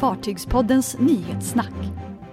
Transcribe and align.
Fartygspoddens 0.00 0.98
nyhetssnack. 0.98 1.72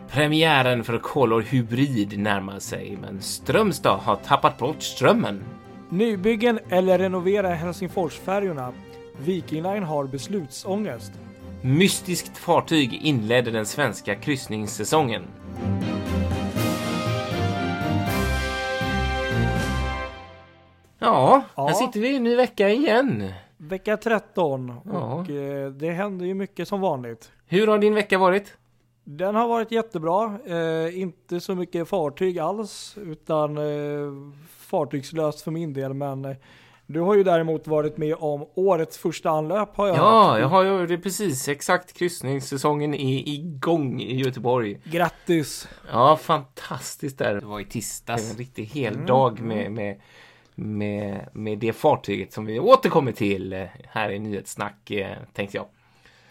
Premiären 0.09 0.83
för 0.83 0.97
Color 0.97 1.41
Hybrid 1.41 2.19
närmar 2.19 2.59
sig, 2.59 2.97
men 3.01 3.21
Strömstad 3.21 3.97
har 3.99 4.15
tappat 4.15 4.57
bort 4.57 4.81
strömmen. 4.83 5.43
Nybyggen 5.89 6.59
eller 6.69 6.97
renovera 6.99 7.49
Helsingforsfärjorna. 7.49 8.73
Viking 9.19 9.63
Line 9.63 9.83
har 9.83 10.05
beslutsångest. 10.07 11.11
Mystiskt 11.61 12.37
fartyg 12.37 12.93
inledde 12.93 13.51
den 13.51 13.65
svenska 13.65 14.15
kryssningssäsongen. 14.15 15.23
Ja, 20.99 21.41
Ja. 21.55 21.67
här 21.67 21.73
sitter 21.73 21.99
vi 21.99 22.15
en 22.15 22.23
ny 22.23 22.35
vecka 22.35 22.69
igen. 22.69 23.31
Vecka 23.57 23.97
13 23.97 24.73
Ja. 24.85 24.91
och 25.13 25.29
eh, 25.29 25.69
det 25.71 25.91
händer 25.91 26.25
ju 26.25 26.33
mycket 26.33 26.67
som 26.67 26.81
vanligt. 26.81 27.31
Hur 27.47 27.67
har 27.67 27.77
din 27.79 27.93
vecka 27.95 28.17
varit? 28.17 28.53
Den 29.03 29.35
har 29.35 29.47
varit 29.47 29.71
jättebra. 29.71 30.39
Eh, 30.45 30.99
inte 31.01 31.39
så 31.39 31.55
mycket 31.55 31.87
fartyg 31.89 32.39
alls 32.39 32.95
utan 32.97 33.57
eh, 33.57 34.11
fartygslöst 34.59 35.41
för 35.41 35.51
min 35.51 35.73
del. 35.73 35.93
Men 35.93 36.25
eh, 36.25 36.35
du 36.85 36.99
har 36.99 37.15
ju 37.15 37.23
däremot 37.23 37.67
varit 37.67 37.97
med 37.97 38.15
om 38.19 38.45
årets 38.55 38.97
första 38.97 39.29
anlöp 39.29 39.75
har 39.75 39.87
jag 39.87 39.97
Ja, 39.97 40.29
hört. 40.31 40.39
jag 40.39 40.47
har 40.47 40.63
ju 40.63 40.87
det 40.87 40.97
precis. 40.97 41.47
Exakt, 41.47 41.93
kryssningssäsongen 41.93 42.93
är 42.93 43.27
igång 43.29 44.01
i 44.01 44.15
Göteborg. 44.15 44.79
Grattis! 44.83 45.67
Ja, 45.91 46.17
fantastiskt 46.21 47.17
där. 47.17 47.33
Det 47.35 47.45
var 47.45 47.59
i 47.59 47.65
tisdags. 47.65 48.31
En 48.31 48.37
riktig 48.37 48.65
hel 48.65 49.05
dag 49.05 49.39
med, 49.41 49.71
med, 49.71 50.01
med, 50.55 51.29
med 51.33 51.57
det 51.59 51.73
fartyget 51.73 52.33
som 52.33 52.45
vi 52.45 52.59
återkommer 52.59 53.11
till 53.11 53.53
eh, 53.53 53.65
här 53.87 54.09
i 54.11 54.19
Nyhetssnack, 54.19 54.91
eh, 54.91 55.17
tänkte 55.33 55.57
jag. 55.57 55.65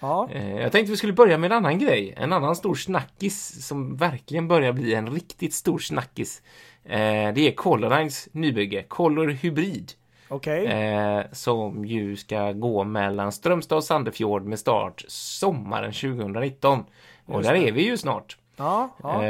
Ja, 0.07 0.29
Eh, 0.33 0.57
Jag 0.61 0.73
tänkte 0.73 0.91
vi 0.91 0.97
skulle 0.97 1.13
börja 1.13 1.39
med 1.39 1.53
en 1.53 1.57
annan 1.59 1.79
grej. 1.79 2.15
En 2.17 2.33
annan 2.33 2.57
stor 2.57 2.75
snackis 2.75 3.67
som 3.67 3.97
verkligen 3.97 4.49
börjar 4.49 4.73
bli 4.73 4.95
en 4.95 5.11
riktigt 5.11 5.55
stor 5.55 5.79
snackis. 5.79 6.43
Eh, 6.85 7.33
Det 7.35 7.49
är 7.49 7.53
Color 7.53 7.99
Lines 7.99 8.29
nybygge, 8.33 8.83
Color 8.83 9.29
Hybrid. 9.29 9.93
okej. 10.29 10.67
Eh, 10.67 11.23
som 11.33 11.85
ju 11.85 12.17
ska 12.17 12.53
gå 12.53 12.85
mellan 12.85 13.33
Strömstad 13.33 13.77
och 13.79 13.85
Sandefjord 13.85 14.45
med 14.45 14.59
start 14.59 15.05
sommaren 15.09 15.93
2019. 15.93 16.85
Och 17.27 17.43
där 17.43 17.55
är 17.55 17.73
vi 17.73 17.83
ju 17.87 17.97
snart. 17.97 18.37
Ja, 18.57 18.97
ja. 19.03 19.25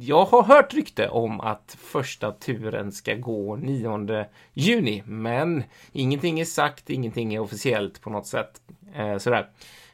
Jag 0.00 0.24
har 0.24 0.42
hört 0.42 0.74
rykte 0.74 1.08
om 1.08 1.40
att 1.40 1.76
första 1.80 2.32
turen 2.32 2.92
ska 2.92 3.14
gå 3.14 3.56
9 3.56 4.24
juni, 4.54 5.02
men 5.06 5.62
ingenting 5.92 6.40
är 6.40 6.44
sagt, 6.44 6.90
ingenting 6.90 7.34
är 7.34 7.38
officiellt 7.40 8.00
på 8.00 8.10
något 8.10 8.26
sätt. 8.26 8.60
Eh, 8.94 9.18
sådär. 9.18 9.48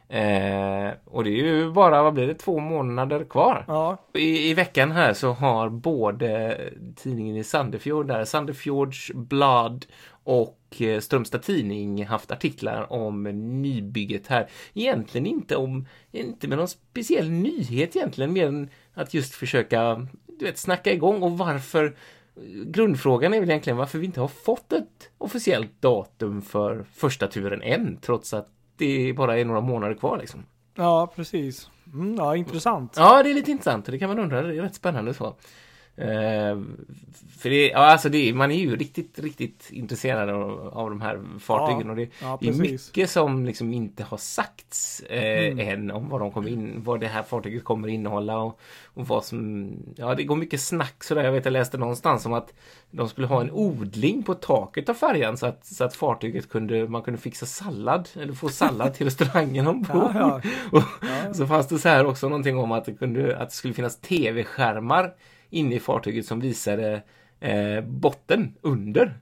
Eh, 0.09 0.93
och 1.05 1.25
det 1.25 1.31
är 1.31 1.45
ju 1.45 1.73
bara, 1.73 2.03
vad 2.03 2.15
blir 2.15 2.27
det, 2.27 2.35
två 2.35 2.59
månader 2.59 3.25
kvar. 3.25 3.65
ja. 3.69 3.99
I, 4.15 4.51
I 4.51 4.55
veckan 4.55 4.93
här 4.93 5.13
så 5.13 5.33
har 5.33 5.69
både 5.69 6.61
tidningen 6.97 7.37
i 7.37 7.45
Sandefjord, 7.45 8.09
där 8.09 8.25
Sandefjords 8.25 9.11
Blad 9.15 9.87
och 10.25 10.61
eh, 10.79 11.01
Strömstad 11.01 11.43
Tidning 11.43 12.07
haft 12.07 12.31
artiklar 12.31 12.93
om 12.93 13.23
nybygget 13.63 14.27
här. 14.27 14.49
Egentligen 14.75 15.27
inte 15.27 15.57
om, 15.57 15.87
inte 16.13 16.49
med 16.49 16.59
någon 16.59 16.69
speciell 16.69 17.31
nyhet 17.31 17.97
egentligen, 17.97 18.33
mer 18.33 18.47
än 18.47 18.71
att 18.95 19.15
just 19.15 19.35
försöka, 19.35 20.07
du 20.39 20.45
vet, 20.45 20.59
snacka 20.59 20.93
igång 20.93 21.23
och 21.23 21.39
varför 21.39 21.97
Grundfrågan 22.67 23.35
är 23.35 23.41
väl 23.41 23.51
egentligen 23.51 23.77
varför 23.77 23.99
vi 23.99 24.07
inte 24.07 24.21
har 24.21 24.29
fått 24.29 24.73
ett 24.73 25.11
officiellt 25.19 25.81
datum 25.81 26.43
för 26.43 26.85
första 26.95 27.27
turen 27.27 27.63
än, 27.63 27.99
trots 28.01 28.35
att 28.35 28.49
det 28.77 29.13
bara 29.17 29.39
är 29.39 29.45
några 29.45 29.61
månader 29.61 29.95
kvar 29.95 30.19
liksom. 30.19 30.47
ja 30.75 31.13
precis. 31.17 31.71
Mm, 31.93 32.15
ja, 32.15 32.37
intressant. 32.37 32.95
Ja, 32.97 33.23
det 33.23 33.31
är 33.31 33.35
lite 33.35 33.51
intressant 33.51 33.87
det 33.87 33.99
kan 33.99 34.09
man 34.09 34.19
undra. 34.19 34.43
Det 34.43 34.57
är 34.57 34.63
rätt 34.63 34.75
spännande 34.75 35.15
så. 35.15 35.37
Eh, 35.97 36.59
för 37.39 37.51
det, 37.51 37.69
ja, 37.69 37.79
alltså 37.79 38.09
det, 38.09 38.33
man 38.35 38.51
är 38.51 38.59
ju 38.59 38.77
riktigt, 38.77 39.19
riktigt 39.19 39.69
intresserad 39.71 40.31
av, 40.31 40.69
av 40.73 40.91
de 40.91 41.01
här 41.01 41.21
fartygen 41.41 41.87
Ja, 41.87 41.91
och 41.91 41.97
det, 41.97 42.09
ja, 42.23 42.39
det 42.41 42.49
är 42.49 42.53
mycket 42.53 43.11
som 43.11 43.47
liksom 43.47 43.73
inte 43.73 44.03
har 44.05 44.17
sagts 44.17 45.01
eh, 45.01 45.35
Mm. 45.53 45.69
än 45.69 45.91
om 45.91 46.09
vad 46.09 46.21
de 46.21 46.31
kommer 46.31 46.49
in, 46.49 46.73
vad 46.85 47.01
det 47.01 47.07
här 47.07 47.23
fartyget 47.23 47.65
kommer 47.65 47.89
innehålla 47.89 48.39
och, 48.39 48.61
och 48.85 49.09
vad 49.09 49.25
som, 49.25 49.71
ja 49.97 50.15
det 50.15 50.25
går 50.25 50.37
mycket 50.37 50.61
snack 50.61 51.05
sådär. 51.05 51.25
Jag 51.25 51.33
vet 51.33 51.45
jag 51.45 51.53
läste 51.53 51.79
någonstans 51.79 52.27
om 52.27 52.33
att 52.33 52.55
de 52.91 53.09
skulle 53.09 53.27
ha 53.27 53.41
en 53.41 53.51
odling 53.51 54.23
på 54.23 54.35
taket 54.35 54.89
av 54.89 54.95
färjan 54.95 55.37
så 55.37 55.47
att, 55.47 55.67
så 55.67 55.85
att 55.85 55.95
fartyget 55.97 56.49
kunde, 56.49 56.89
man 56.89 57.03
kunde 57.03 57.21
fixa 57.21 57.47
sallad 57.47 58.09
eller 58.21 58.33
få 58.33 58.49
sallad 58.49 58.95
till 58.95 59.07
restaurangen 59.07 59.67
ombord. 59.67 60.11
Ja, 60.15 60.41
Och, 60.73 60.83
Ja. 61.03 61.35
så 61.35 61.47
fanns 61.47 61.69
det 61.69 61.79
så 61.79 61.89
här 61.89 62.07
också 62.07 62.29
någonting 62.29 62.59
om 62.59 62.73
att 62.73 62.85
det, 62.85 62.95
kunde, 62.95 63.37
att 63.39 63.49
det 63.49 63.55
skulle 63.55 63.75
finnas 63.75 63.97
tv-skärmar 64.01 65.13
inne 65.55 65.75
i 65.75 65.81
fartyget 65.81 66.27
som 66.27 66.41
visade 66.41 67.03
eh, 67.41 67.81
botten 67.85 68.55
under. 68.61 69.19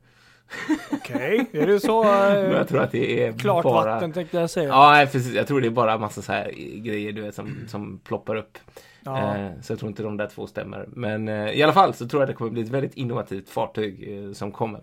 Okej, 0.93 1.47
är 1.53 1.67
det 1.67 1.81
så 1.81 2.03
Men 2.05 2.37
eh, 2.51 2.53
jag 2.53 2.69
tror 2.69 2.81
att 2.83 2.91
det 2.93 3.25
är 3.27 3.33
klart 3.33 3.63
bara... 3.65 3.95
vatten 3.95 4.13
tänkte 4.13 4.37
jag 4.41 4.51
säga? 4.51 4.69
Ja, 4.69 5.07
precis. 5.13 5.35
Jag 5.35 5.47
tror 5.47 5.61
det 5.61 5.67
är 5.67 5.71
bara 5.71 5.99
massa 5.99 6.23
så 6.23 6.33
här 6.33 6.51
grejer 6.77 7.13
du 7.13 7.23
vet, 7.23 7.35
som, 7.35 7.57
som 7.69 7.99
ploppar 7.99 8.37
upp. 8.37 8.59
Ja. 9.05 9.37
Eh, 9.37 9.51
så 9.63 9.73
jag 9.73 9.79
tror 9.81 9.89
inte 9.89 10.03
de 10.03 10.17
där 10.17 10.27
två 10.27 10.47
stämmer. 10.47 10.87
Men 10.89 11.29
eh, 11.29 11.51
i 11.51 11.63
alla 11.63 11.73
fall 11.73 11.95
så 11.95 12.09
tror 12.09 12.23
jag 12.23 12.29
det 12.29 12.35
kommer 12.35 12.51
bli 12.51 12.63
ett 12.63 12.69
väldigt 12.69 12.95
innovativt 12.95 13.51
fartyg 13.51 14.09
som 14.37 14.53
kommer. 14.53 14.81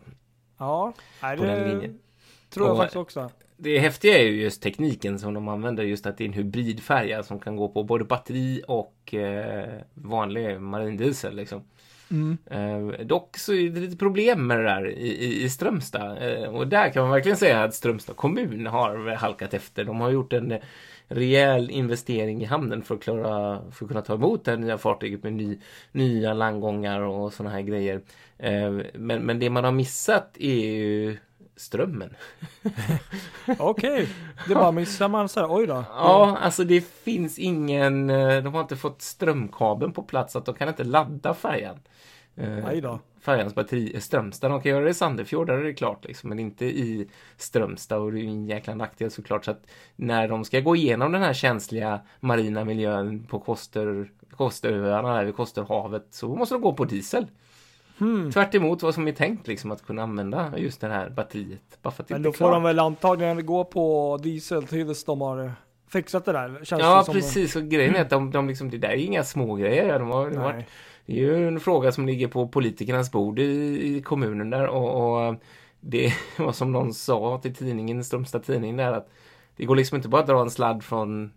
Ja, 0.58 0.94
på 1.22 1.44
den 1.44 1.70
linjen. 1.70 2.00
tror 2.50 2.66
jag 2.66 2.72
Och- 2.74 2.78
faktiskt 2.78 2.98
också. 2.98 3.30
Det 3.62 3.80
häftiga 3.80 4.18
är 4.18 4.24
ju 4.24 4.42
just 4.42 4.62
tekniken 4.62 5.20
som 5.20 5.34
de 5.34 5.48
använder, 5.48 5.84
just 5.84 6.06
att 6.06 6.18
det 6.18 6.24
är 6.24 6.28
en 6.28 6.34
hybridfärja 6.34 7.24
som 7.24 7.40
kan 7.40 7.56
gå 7.56 7.70
på 7.70 7.84
både 7.84 8.04
batteri 8.06 8.64
och 8.68 9.14
eh, 9.14 9.82
vanlig 9.94 10.62
marindiesel. 10.62 11.36
Liksom. 11.36 11.64
Mm. 12.12 12.38
Eh, 12.52 13.06
dock 13.06 13.38
så 13.38 13.54
är 13.54 13.70
det 13.70 13.80
lite 13.80 13.98
problem 13.98 14.48
med 14.48 14.58
det 14.60 14.64
där 14.64 14.90
i, 14.90 15.08
i, 15.08 15.44
i 15.44 15.50
Strömstad. 15.50 16.18
Eh, 16.22 16.50
och 16.50 16.68
där 16.68 16.90
kan 16.90 17.04
man 17.04 17.12
verkligen 17.12 17.38
säga 17.38 17.64
att 17.64 17.76
Strömstad 17.76 18.16
kommun 18.16 18.68
har 18.68 19.16
halkat 19.16 19.54
efter. 19.54 19.84
De 19.84 20.02
har 20.02 20.10
gjort 20.10 20.34
en 20.34 20.52
eh, 20.52 20.60
rejäl 21.08 21.70
investering 21.70 22.42
i 22.42 22.46
hamnen 22.46 22.84
för 22.84 22.96
att, 22.96 23.02
klara, 23.02 23.62
för 23.72 23.86
att 23.86 23.90
kunna 23.90 24.02
ta 24.02 24.14
emot 24.14 24.46
det 24.46 24.52
här 24.52 24.58
nya 24.58 24.78
fartyget 24.78 25.24
med 25.24 25.34
ny, 25.34 25.60
nya 25.92 26.34
landgångar 26.34 27.02
och 27.02 27.34
sådana 27.34 27.56
här 27.56 27.62
grejer. 27.62 28.02
Eh, 28.38 28.72
men, 28.94 29.22
men 29.22 29.40
det 29.40 29.50
man 29.50 29.64
har 29.64 29.72
missat 29.72 30.38
är 30.40 30.66
ju 30.66 31.18
strömmen. 31.60 32.14
Okej, 33.60 34.10
det 34.48 34.56
bara 34.56 34.72
missar 34.72 35.10
man 35.10 35.30
så 35.30 35.40
här, 35.40 35.48
oj 35.52 35.68
då. 35.68 35.84
Ja, 35.90 36.38
alltså 36.42 36.64
det 36.64 36.82
finns 36.82 37.40
ingen, 37.40 38.10
eh, 38.10 38.44
de 38.44 38.54
har 38.54 38.62
inte 38.62 38.78
fått 38.78 39.02
strömkabeln 39.02 39.94
på 39.94 40.04
plats 40.04 40.34
så 40.34 40.40
att 40.40 40.46
de 40.46 40.56
kan 40.56 40.68
inte 40.68 40.84
ladda 40.84 41.34
färjan. 41.34 41.80
Eh, 42.36 42.66
Aj 42.66 42.82
då. 42.82 43.00
Färjans 43.22 43.56
batteri 43.56 43.96
i 43.96 44.02
Strömstad, 44.02 44.52
de 44.52 44.62
kan 44.62 44.72
göra 44.72 44.84
det 44.84 44.90
i 44.90 44.94
Sandefjord, 44.94 45.48
där 45.48 45.54
är 45.54 45.64
det 45.64 45.74
klart 45.74 46.06
liksom, 46.06 46.30
men 46.30 46.40
inte 46.40 46.66
i 46.66 47.08
Strömstad 47.38 48.00
och 48.00 48.12
det 48.12 48.20
är 48.20 48.22
ju 48.22 48.28
en 48.28 48.46
jäkla 48.46 48.76
nackdel 48.76 49.12
såklart 49.12 49.46
så 49.46 49.52
att 49.52 49.68
när 49.96 50.28
de 50.28 50.46
ska 50.46 50.60
gå 50.60 50.76
igenom 50.76 51.12
den 51.12 51.22
här 51.22 51.34
känsliga 51.34 52.00
marina 52.20 52.66
miljön 52.66 53.24
på 53.24 53.40
Koster, 53.40 54.12
Kosteröarna 54.32 55.16
där 55.16 55.26
vid 55.26 55.36
Kosterhavet 55.36 56.08
så 56.10 56.36
måste 56.36 56.56
de 56.56 56.62
gå 56.62 56.74
på 56.74 56.86
diesel. 56.86 57.28
Hmm. 58.00 58.32
Tvärt 58.32 58.56
emot 58.56 58.84
vad 58.84 58.94
som 58.94 59.08
är 59.08 59.12
tänkt 59.12 59.48
liksom 59.48 59.72
att 59.72 59.86
kunna 59.86 60.04
använda 60.04 60.54
just 60.58 60.82
det 60.82 60.88
här 60.88 61.10
batteriet. 61.10 61.80
Bara 61.82 61.92
för 61.92 62.04
att 62.04 62.10
Men 62.10 62.24
då 62.24 62.32
får 62.32 62.38
klart. 62.38 62.52
de 62.54 62.64
väl 62.64 62.80
antagligen 62.80 63.46
gå 63.46 63.66
på 63.66 64.18
diesel 64.24 64.68
tills 64.68 65.04
de 65.04 65.22
har 65.22 65.44
eh, 65.44 65.52
fixat 65.88 66.26
det 66.26 66.32
där. 66.32 66.60
Känns 66.64 66.82
Ja, 66.82 67.04
det 67.08 67.14
precis. 67.14 67.56
Och 67.56 67.64
grejen 67.64 67.96
är 67.96 68.02
att 68.02 68.10
de, 68.10 68.32
de 68.32 68.48
liksom, 68.48 68.70
det 68.70 68.78
där 68.78 68.90
är 68.90 68.96
inga 68.96 69.24
små 69.24 69.56
grejer. 69.56 70.00
De 70.00 70.10
har, 70.10 70.30
de 70.30 70.38
har, 70.38 70.64
det 71.06 71.14
är 71.14 71.16
ju 71.16 71.48
en 71.48 71.60
fråga 71.60 71.92
som 71.92 72.06
ligger 72.06 72.28
på 72.28 72.48
politikernas 72.48 73.12
bord 73.12 73.40
i, 73.40 73.80
i 73.98 74.02
kommunen 74.02 74.50
där 74.50 74.68
och, 74.68 75.28
och 75.28 75.36
det 75.80 76.14
var 76.38 76.52
som 76.52 76.72
någon 76.72 76.94
sa 76.94 77.40
till 77.42 77.56
tidningen, 77.56 78.04
Strömstad 78.04 78.44
Tidning 78.44 78.78
där 78.78 78.94
att 78.94 79.10
det 79.56 79.66
går 79.66 79.76
liksom 79.76 79.96
inte 79.96 80.10
bara 80.10 80.22
att 80.22 80.28
dra 80.28 80.42
en 80.42 80.50
sladd 80.50 80.84
från 80.84 81.32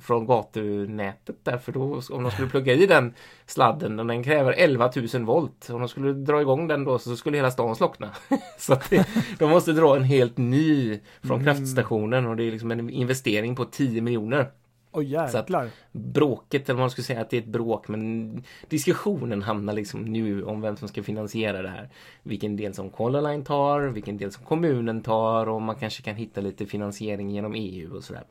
från 0.00 0.26
gatunätet 0.26 1.36
där 1.42 1.58
för 1.58 1.72
då 1.72 2.00
om 2.10 2.22
de 2.22 2.30
skulle 2.30 2.48
plugga 2.48 2.72
i 2.72 2.86
den 2.86 3.14
sladden 3.46 3.98
och 4.00 4.06
den 4.06 4.24
kräver 4.24 4.52
11 4.52 4.92
000 5.14 5.24
volt 5.24 5.70
om 5.70 5.78
de 5.78 5.88
skulle 5.88 6.12
dra 6.12 6.40
igång 6.40 6.68
den 6.68 6.84
då 6.84 6.98
så 6.98 7.16
skulle 7.16 7.36
hela 7.36 7.50
stan 7.50 7.76
slockna. 7.76 8.10
så 8.58 8.72
att 8.72 8.90
det, 8.90 9.08
de 9.38 9.50
måste 9.50 9.72
dra 9.72 9.96
en 9.96 10.04
helt 10.04 10.36
ny 10.36 11.00
från 11.22 11.40
Mm. 11.40 11.44
kraftstationen 11.44 12.26
och 12.26 12.36
det 12.36 12.44
är 12.44 12.50
liksom 12.50 12.70
en 12.70 12.90
investering 12.90 13.56
på 13.56 13.64
10 13.64 14.00
miljoner. 14.00 14.50
Oj 14.92 15.12
jäklar. 15.12 15.70
Bråket, 15.92 16.68
eller 16.68 16.80
man 16.80 16.90
skulle 16.90 17.04
säga 17.04 17.20
att 17.20 17.30
det 17.30 17.36
är 17.36 17.40
ett 17.40 17.46
bråk, 17.46 17.88
men 17.88 18.42
diskussionen 18.68 19.42
hamnar 19.42 19.72
liksom 19.72 20.04
nu 20.04 20.44
om 20.44 20.60
vem 20.60 20.76
som 20.76 20.88
ska 20.88 21.02
finansiera 21.02 21.62
det 21.62 21.68
här. 21.68 21.88
Vilken 22.22 22.56
del 22.56 22.74
som 22.74 22.90
Color 22.90 23.20
Line 23.20 23.44
tar, 23.44 23.80
vilken 23.80 24.16
del 24.16 24.32
som 24.32 24.44
kommunen 24.44 25.02
tar 25.02 25.48
och 25.48 25.62
man 25.62 25.76
kanske 25.76 26.02
kan 26.02 26.14
hitta 26.16 26.40
lite 26.40 26.66
finansiering 26.66 27.30
genom 27.30 27.54
EU 27.54 27.96
och 27.96 28.04
sådär. 28.04 28.24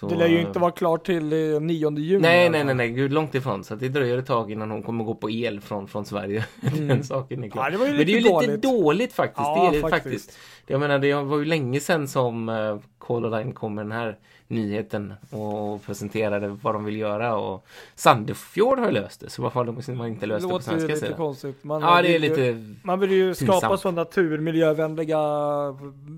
Så, 0.00 0.08
Det 0.08 0.16
lär 0.16 0.26
ju 0.28 0.40
inte 0.40 0.58
vara 0.58 0.70
klart 0.70 1.06
till 1.06 1.32
eh, 1.54 1.60
9 1.60 1.90
juni. 1.90 2.00
i 2.00 2.18
Nej, 2.18 2.50
nej, 2.50 2.64
nej, 2.64 2.74
nej, 2.74 2.90
gud 2.90 3.12
långt 3.12 3.34
ifrån. 3.34 3.64
Så 3.64 3.74
det 3.74 3.88
dröjer 3.88 4.18
ett 4.18 4.26
tag 4.26 4.52
innan 4.52 4.70
hon 4.70 4.82
kommer 4.82 5.04
gå 5.04 5.14
på 5.14 5.30
el 5.30 5.60
från, 5.60 5.88
från 5.88 6.04
Sverige. 6.04 6.44
Den 6.60 7.04
saken 7.04 7.44
är 7.44 7.48
klar. 7.48 7.68
Mm. 7.68 7.72
Ja, 7.72 7.78
det 7.78 7.84
var 7.84 7.86
ju 7.86 7.96
Men 7.98 8.06
det 8.06 8.12
är 8.12 8.14
ju 8.14 8.20
lite 8.20 8.40
lite 8.40 8.46
dåligt. 8.46 8.62
dåligt 8.62 9.12
faktiskt. 9.12 9.38
Ja, 9.38 9.68
det 9.72 9.78
är 9.78 9.82
det 9.82 9.90
faktiskt. 9.90 10.04
faktiskt. 10.04 10.38
Jag 10.68 10.80
menar, 10.80 10.98
det 10.98 11.14
var 11.14 11.38
ju 11.38 11.44
länge 11.44 11.80
sedan 11.80 12.08
som 12.08 12.48
uh, 12.48 12.78
Call 12.98 13.30
Line 13.30 13.52
kom 13.52 13.74
med 13.74 13.84
den 13.84 13.92
här 13.92 14.18
nyheten 14.48 15.14
och 15.30 15.86
presenterade 15.86 16.48
vad 16.48 16.74
de 16.74 16.84
vill 16.84 16.96
göra 16.96 17.36
och 17.36 17.66
Sandefjord 17.94 18.78
har 18.78 18.90
löst 18.90 19.20
det 19.20 19.30
så 19.30 19.42
varför 19.42 19.60
har 19.60 19.64
de 19.64 20.06
inte 20.06 20.26
löst 20.26 20.42
det, 20.42 20.48
det 20.48 20.54
på 20.54 20.60
svenska 20.60 20.80
sidan? 20.80 20.86
Det 20.86 20.94
låter 20.94 21.06
lite 21.06 21.16
konstigt. 21.16 21.64
Man 21.64 21.82
ja, 21.82 22.02
det 22.02 22.14
är 22.14 22.18
lite 22.18 22.40
ju, 22.40 22.74
Man 22.82 23.00
vill 23.00 23.10
ju 23.10 23.34
skapa 23.34 23.76
sådana 23.76 24.04
turmiljövänliga 24.04 25.18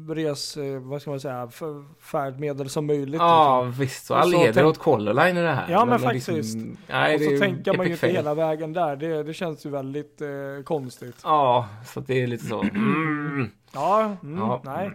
res, 0.08 0.56
eh, 0.56 0.80
vad 0.80 1.02
ska 1.02 1.10
man 1.10 1.20
säga, 1.20 1.50
färdmedel 2.00 2.68
som 2.68 2.86
möjligt. 2.86 3.20
Ja 3.20 3.62
liksom. 3.64 3.80
visst, 3.80 4.06
så 4.06 4.14
all 4.14 4.32
heder 4.32 4.66
åt 4.66 4.78
Colorline 4.78 5.36
i 5.36 5.42
det 5.42 5.52
här. 5.52 5.70
Ja 5.70 5.78
men, 5.78 5.88
men 5.88 5.98
faktiskt. 5.98 6.28
Liksom, 6.28 6.76
nej, 6.86 7.14
och 7.14 7.22
så 7.22 7.44
tänker 7.44 7.76
man 7.76 7.86
ju 7.86 7.92
inte 7.92 8.08
hela 8.08 8.34
vägen 8.34 8.72
där. 8.72 8.96
Det, 8.96 9.22
det 9.22 9.34
känns 9.34 9.66
ju 9.66 9.70
väldigt 9.70 10.20
eh, 10.20 10.28
konstigt. 10.64 11.16
Ja, 11.22 11.68
så 11.86 12.00
det 12.00 12.22
är 12.22 12.26
lite 12.26 12.44
så. 12.44 12.62
Mm. 12.62 13.50
Ja, 13.72 14.16
mm, 14.22 14.38
ja, 14.38 14.60
nej. 14.64 14.90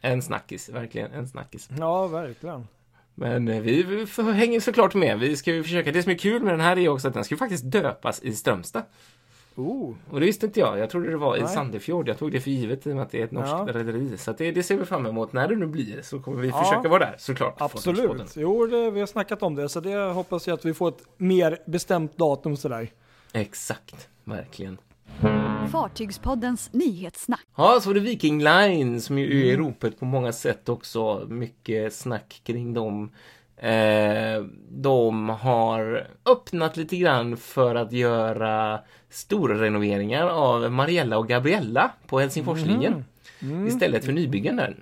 En 0.00 0.22
snackis, 0.22 0.68
verkligen 0.68 1.12
en 1.12 1.28
snackis. 1.28 1.68
Ja, 1.78 2.06
verkligen. 2.06 2.66
Men 3.14 3.48
eh, 3.48 3.60
vi, 3.60 4.06
hänger 4.16 4.60
såklart 4.60 4.94
med. 4.94 5.18
Vi 5.18 5.36
ska 5.36 5.52
ju 5.52 5.62
försöka. 5.62 5.92
Det 5.92 6.02
som 6.02 6.12
är 6.12 6.18
kul 6.18 6.42
med 6.42 6.52
den 6.52 6.60
här 6.60 6.78
är 6.78 6.88
också 6.88 7.08
att 7.08 7.14
den 7.14 7.24
ska 7.24 7.36
faktiskt 7.36 7.64
döpas 7.64 8.22
i 8.22 8.34
Strömstad. 8.34 8.82
Oh. 9.54 9.94
Och 10.10 10.20
det 10.20 10.26
visste 10.26 10.46
inte 10.46 10.60
jag. 10.60 10.78
Jag 10.78 10.90
trodde 10.90 11.10
det 11.10 11.16
var 11.16 11.36
Nej. 11.36 11.44
i 11.44 11.48
Sandefjord. 11.48 12.08
Jag 12.08 12.18
tog 12.18 12.32
det 12.32 12.40
för 12.40 12.50
givet 12.50 12.86
i 12.86 12.90
och 12.90 12.96
med 12.96 13.02
att 13.02 13.10
det 13.10 13.20
är 13.20 13.24
ett 13.24 13.30
norskt 13.30 13.50
ja. 13.50 13.66
rederi. 13.72 14.18
Så 14.18 14.32
det, 14.32 14.52
det 14.52 14.62
ser 14.62 14.76
vi 14.76 14.84
fram 14.84 15.06
emot. 15.06 15.32
När 15.32 15.48
det 15.48 15.56
nu 15.56 15.66
blir 15.66 16.02
så 16.02 16.20
kommer 16.20 16.42
vi 16.42 16.48
ja. 16.48 16.64
försöka 16.64 16.88
vara 16.88 16.98
där 16.98 17.14
såklart. 17.18 17.54
Absolut. 17.58 18.36
Jo, 18.36 18.66
det, 18.66 18.90
vi 18.90 19.00
har 19.00 19.06
snackat 19.06 19.42
om 19.42 19.54
det. 19.54 19.68
Så 19.68 19.80
det 19.80 19.96
hoppas 19.96 20.46
jag 20.46 20.54
att 20.54 20.64
vi 20.64 20.74
får 20.74 20.88
ett 20.88 21.04
mer 21.16 21.58
bestämt 21.66 22.16
datum 22.16 22.56
sådär. 22.56 22.90
Exakt, 23.32 24.08
verkligen. 24.24 24.78
Fartygspoddens 25.68 26.72
nyhetssnack. 26.72 27.46
Ja, 27.56 27.78
så 27.82 27.88
var 27.88 27.94
det 27.94 28.00
Viking 28.00 28.42
Line 28.42 29.00
som 29.00 29.18
ju 29.18 29.48
är 29.48 29.54
mm. 29.54 29.66
ropet 29.66 29.98
på 29.98 30.04
många 30.04 30.32
sätt 30.32 30.68
också. 30.68 31.26
Mycket 31.28 31.94
snack 31.94 32.40
kring 32.44 32.74
dem. 32.74 33.10
Eh, 33.56 34.44
de 34.70 35.28
har 35.28 36.06
öppnat 36.24 36.76
lite 36.76 36.96
grann 36.96 37.36
för 37.36 37.74
att 37.74 37.92
göra 37.92 38.80
stora 39.10 39.62
renoveringar 39.62 40.26
av 40.26 40.72
Mariella 40.72 41.18
och 41.18 41.28
Gabriella 41.28 41.90
på 42.06 42.20
Helsingforslinjen. 42.20 42.92
Mm. 42.92 43.54
Mm. 43.54 43.66
Istället 43.66 44.04
för 44.04 44.12
nybyggen 44.12 44.56
där. 44.56 44.76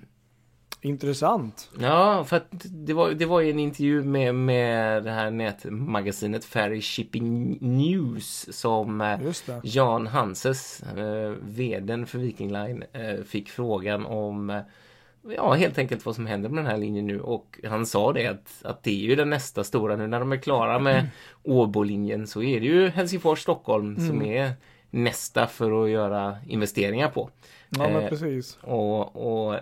Intressant. 0.80 1.70
Ja, 1.80 2.24
för 2.24 2.36
att 2.36 2.46
det 2.64 2.92
var, 2.92 3.10
det 3.10 3.26
var 3.26 3.42
en 3.42 3.58
intervju 3.58 4.02
med, 4.02 4.34
med 4.34 5.04
det 5.04 5.10
här 5.10 5.30
nätmagasinet 5.30 6.44
Ferry 6.44 6.80
Shipping 6.80 7.58
News 7.60 8.48
som 8.50 9.00
eh, 9.00 9.18
Jan 9.62 10.06
Hanses, 10.06 10.82
eh, 10.82 11.30
vdn 11.42 12.06
för 12.06 12.18
Viking 12.18 12.52
Line, 12.52 12.84
eh, 12.92 13.24
fick 13.24 13.50
frågan 13.50 14.06
om 14.06 14.50
eh, 14.50 14.60
ja, 15.36 15.52
helt 15.52 15.78
enkelt 15.78 16.06
vad 16.06 16.14
som 16.14 16.26
händer 16.26 16.48
med 16.48 16.64
den 16.64 16.70
här 16.70 16.78
linjen 16.78 17.06
nu 17.06 17.20
och 17.20 17.60
han 17.64 17.86
sa 17.86 18.12
det 18.12 18.26
att, 18.26 18.62
att 18.62 18.82
det 18.82 18.90
är 18.90 19.08
ju 19.08 19.16
den 19.16 19.30
nästa 19.30 19.64
stora 19.64 19.96
nu 19.96 20.06
när 20.06 20.20
de 20.20 20.32
är 20.32 20.36
klara 20.36 20.78
med 20.78 21.08
Åbolinjen 21.42 22.26
så 22.26 22.42
är 22.42 22.60
det 22.60 22.66
ju 22.66 22.88
Helsingfors-Stockholm 22.88 23.96
mm. 23.96 24.08
som 24.08 24.22
är 24.22 24.52
nästa 24.90 25.46
för 25.46 25.84
att 25.84 25.90
göra 25.90 26.36
investeringar 26.46 27.08
på. 27.08 27.30
Ja, 27.70 27.88
men 27.88 28.02
eh, 28.02 28.08
precis. 28.08 28.58
Och, 28.60 29.48
och 29.48 29.60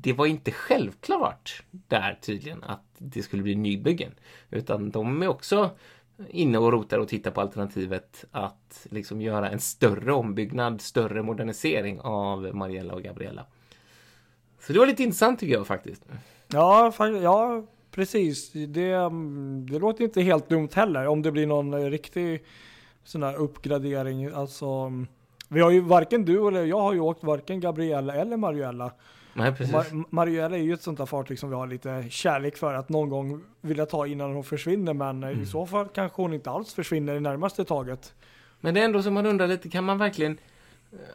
det 0.00 0.12
var 0.12 0.26
inte 0.26 0.50
självklart 0.50 1.62
där 1.70 2.18
tydligen 2.22 2.64
att 2.64 2.84
det 2.98 3.22
skulle 3.22 3.42
bli 3.42 3.54
nybyggen. 3.54 4.12
Utan 4.50 4.90
de 4.90 5.22
är 5.22 5.28
också 5.28 5.70
inne 6.28 6.58
och 6.58 6.72
rotar 6.72 6.98
och 6.98 7.08
tittar 7.08 7.30
på 7.30 7.40
alternativet 7.40 8.24
att 8.30 8.86
liksom 8.90 9.20
göra 9.20 9.50
en 9.50 9.60
större 9.60 10.12
ombyggnad, 10.12 10.80
större 10.80 11.22
modernisering 11.22 12.00
av 12.00 12.54
Mariella 12.54 12.94
och 12.94 13.02
Gabriella. 13.02 13.46
Så 14.60 14.72
det 14.72 14.78
var 14.78 14.86
lite 14.86 15.02
intressant 15.02 15.40
tycker 15.40 15.54
jag 15.54 15.66
faktiskt. 15.66 16.04
Ja, 16.48 16.92
ja 17.22 17.64
precis. 17.90 18.52
Det, 18.52 18.92
det 19.70 19.78
låter 19.78 20.04
inte 20.04 20.22
helt 20.22 20.48
dumt 20.48 20.68
heller 20.74 21.06
om 21.06 21.22
det 21.22 21.32
blir 21.32 21.46
någon 21.46 21.90
riktig 21.90 22.44
sån 23.04 23.22
här 23.22 23.34
uppgradering. 23.34 24.26
Alltså, 24.26 24.92
vi 25.48 25.60
har 25.60 25.70
ju 25.70 25.80
varken 25.80 26.24
du 26.24 26.48
eller 26.48 26.64
jag 26.64 26.80
har 26.80 26.92
ju 26.92 27.00
åkt 27.00 27.24
varken 27.24 27.60
Gabriella 27.60 28.14
eller 28.14 28.36
Mariella. 28.36 28.92
Nej. 29.34 29.52
Mar 29.72 30.14
Mariella 30.14 30.56
är 30.56 30.62
ju 30.62 30.74
ett 30.74 30.82
sånt 30.82 30.98
där 30.98 31.06
fartyg 31.06 31.38
som 31.38 31.50
vi 31.50 31.56
har 31.56 31.66
lite 31.66 32.04
kärlek 32.10 32.56
för 32.56 32.74
att 32.74 32.88
någon 32.88 33.08
gång 33.08 33.40
vilja 33.60 33.86
ta 33.86 34.06
innan 34.06 34.34
hon 34.34 34.44
försvinner. 34.44 34.94
Men 34.94 35.24
mm. 35.24 35.42
i 35.42 35.46
så 35.46 35.66
fall 35.66 35.88
kanske 35.94 36.22
hon 36.22 36.34
inte 36.34 36.50
alls 36.50 36.74
försvinner 36.74 37.14
i 37.14 37.20
närmaste 37.20 37.64
taget. 37.64 38.14
Men 38.60 38.74
det 38.74 38.80
är 38.80 38.84
ändå 38.84 39.02
som 39.02 39.14
man 39.14 39.26
undrar 39.26 39.46
lite, 39.46 39.68
kan 39.68 39.84
man 39.84 39.98
verkligen 39.98 40.38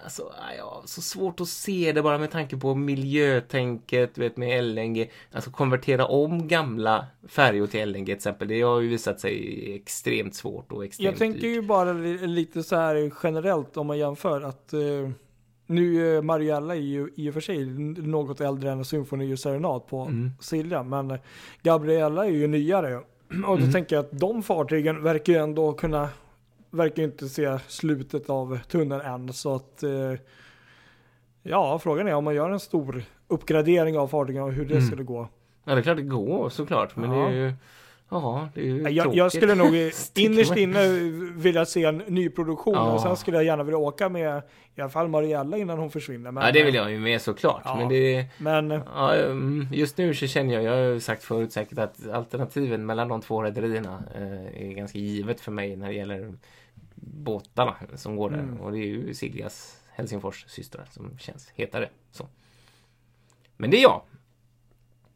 Alltså, 0.03 0.33
ja, 0.57 0.83
så 0.85 1.01
svårt 1.01 1.41
att 1.41 1.47
se 1.47 1.91
det 1.91 2.01
bara 2.01 2.17
med 2.17 2.31
tanke 2.31 2.57
på 2.57 2.75
miljötänket, 2.75 4.17
vet 4.17 4.37
med 4.37 4.63
LNG. 4.63 5.11
Alltså 5.31 5.51
konvertera 5.51 6.05
om 6.05 6.47
gamla 6.47 7.05
färjor 7.27 7.67
till 7.67 7.89
LNG 7.89 8.05
till 8.05 8.15
exempel. 8.15 8.47
Det 8.47 8.61
har 8.61 8.79
ju 8.79 8.87
visat 8.87 9.19
sig 9.19 9.75
extremt 9.75 10.35
svårt 10.35 10.71
och 10.71 10.85
extremt 10.85 11.05
Jag 11.05 11.17
tänker 11.17 11.41
dyrt. 11.41 11.55
ju 11.55 11.61
bara 11.61 11.93
lite 11.93 12.63
så 12.63 12.75
här 12.75 13.11
generellt 13.23 13.77
om 13.77 13.87
man 13.87 13.97
jämför 13.97 14.41
att 14.41 14.73
uh, 14.73 15.09
nu 15.65 16.15
uh, 16.15 16.21
Mariella 16.21 16.75
är 16.75 16.79
ju 16.79 17.09
i 17.15 17.29
och 17.29 17.33
för 17.33 17.41
sig 17.41 17.65
något 17.65 18.41
äldre 18.41 18.71
än 18.71 18.85
Symfoni 18.85 19.33
och 19.33 19.39
Serenad 19.39 19.87
på 19.87 20.01
mm. 20.01 20.31
Silja. 20.39 20.83
Men 20.83 21.17
Gabriella 21.63 22.25
är 22.25 22.31
ju 22.31 22.47
nyare. 22.47 22.95
Och 23.47 23.57
då 23.57 23.63
mm. 23.63 23.71
tänker 23.71 23.95
jag 23.95 24.05
att 24.05 24.19
de 24.19 24.43
fartygen 24.43 25.03
verkar 25.03 25.33
ju 25.33 25.39
ändå 25.39 25.73
kunna 25.73 26.09
verkar 26.71 27.03
inte 27.03 27.29
se 27.29 27.59
slutet 27.67 28.29
av 28.29 28.59
tunneln 28.67 29.01
än. 29.01 29.33
Så 29.33 29.55
att 29.55 29.83
eh, 29.83 30.13
ja, 31.43 31.79
frågan 31.79 32.07
är 32.07 32.13
om 32.13 32.23
man 32.23 32.35
gör 32.35 32.49
en 32.49 32.59
stor 32.59 33.03
uppgradering 33.27 33.97
av 33.97 34.07
fartygen 34.07 34.43
och 34.43 34.51
hur 34.51 34.65
det 34.65 34.75
mm. 34.75 34.87
skulle 34.87 35.03
gå. 35.03 35.27
Ja, 35.63 35.73
det 35.75 35.81
är 35.81 35.83
klart 35.83 35.97
det 35.97 36.03
går 36.03 36.49
såklart, 36.49 36.95
men 36.95 37.11
ja. 37.11 37.17
det 37.17 37.31
är 37.31 37.31
ju 37.31 37.53
Ja, 38.11 38.49
det 38.53 38.61
är 38.61 38.65
ju 38.65 38.89
jag, 38.89 39.15
jag 39.15 39.31
skulle 39.31 39.55
nog 39.55 39.75
innerst 40.15 40.57
inne 40.57 40.87
vilja 41.35 41.65
se 41.65 41.83
en 41.83 41.97
nyproduktion 41.97 42.73
ja. 42.73 42.93
och 42.93 43.01
sen 43.01 43.17
skulle 43.17 43.37
jag 43.37 43.43
gärna 43.43 43.63
vilja 43.63 43.77
åka 43.77 44.09
med 44.09 44.41
i 44.75 44.81
alla 44.81 44.89
fall 44.89 45.07
Mariella 45.07 45.57
innan 45.57 45.79
hon 45.79 45.91
försvinner. 45.91 46.31
Men, 46.31 46.45
ja, 46.45 46.51
det 46.51 46.63
vill 46.63 46.75
jag 46.75 46.91
ju 46.91 46.99
med 46.99 47.21
såklart. 47.21 47.61
Ja, 47.65 47.75
men, 47.75 47.89
det, 47.89 48.25
men 48.37 48.69
ja, 48.69 49.15
mm, 49.15 49.67
just 49.71 49.97
nu 49.97 50.13
så 50.13 50.27
känner 50.27 50.53
jag, 50.53 50.63
jag 50.63 50.71
har 50.71 50.93
ju 50.93 50.99
sagt 50.99 51.23
förut 51.23 51.51
säkert 51.51 51.77
att 51.77 52.09
alternativen 52.09 52.85
mellan 52.85 53.07
de 53.07 53.21
två 53.21 53.43
rederierna 53.43 54.03
eh, 54.15 54.69
är 54.69 54.73
ganska 54.73 54.97
givet 54.97 55.41
för 55.41 55.51
mig 55.51 55.75
när 55.75 55.87
det 55.87 55.93
gäller 55.93 56.33
båtarna 57.01 57.75
som 57.95 58.15
går 58.15 58.29
där. 58.29 58.39
Mm. 58.39 58.61
Och 58.61 58.71
det 58.71 58.77
är 58.77 58.87
ju 58.87 59.13
Siljas 59.13 59.81
Helsingfors 59.91 60.45
systrar 60.47 60.87
som 60.91 61.17
känns 61.17 61.49
hetare. 61.49 61.89
Så. 62.11 62.27
Men 63.57 63.71
det 63.71 63.77
är 63.77 63.81
jag. 63.81 64.01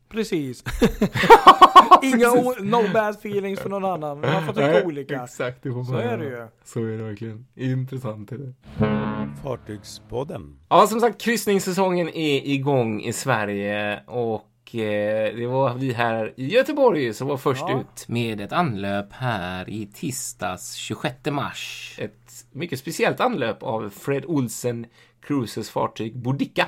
Precis. 0.10 0.64
Inga 2.04 2.28
no 2.60 2.94
bad 2.94 3.16
feelings 3.16 3.60
för 3.60 3.70
någon 3.70 3.86
annan. 3.86 4.22
Man 4.22 4.46
får 4.46 4.54
tycka 4.54 4.86
olika. 4.86 5.24
Exakt, 5.24 5.64
det 5.64 5.72
får 5.72 5.84
Så 5.84 5.96
är 5.96 6.18
det 6.18 6.26
ju. 6.26 6.48
Så 6.64 6.80
är 6.80 6.98
det 6.98 7.04
verkligen. 7.04 7.46
Intressant 7.56 8.32
är 8.32 8.38
det. 8.38 8.54
Fartygspodden. 9.44 10.60
Ja, 10.70 10.88
som 10.88 11.00
sagt, 11.00 11.22
kryssningssäsongen 11.22 12.10
är 12.10 12.48
igång 12.48 13.02
i 13.02 13.14
Sverige 13.14 14.04
och 14.08 14.53
Eh, 14.76 15.36
det 15.36 15.48
var 15.48 15.74
vi 15.74 15.94
här 15.94 16.34
i 16.36 16.48
Göteborg 16.54 17.14
som 17.14 17.28
var 17.28 17.38
först 17.38 17.64
ja. 17.68 17.80
ut 17.80 18.08
med 18.08 18.42
ett 18.42 18.52
anlöp 18.52 19.14
här 19.14 19.70
i 19.70 19.86
tisdags 19.86 20.74
26 20.74 21.16
mars. 21.32 21.96
Ett 22.00 22.46
mycket 22.52 22.80
speciellt 22.80 23.20
anlöp 23.20 23.64
av 23.64 23.90
Fred 23.90 24.26
Olsen 24.28 24.86
Cruises 25.22 25.70
fartyg 25.70 26.18
Boudica. 26.18 26.68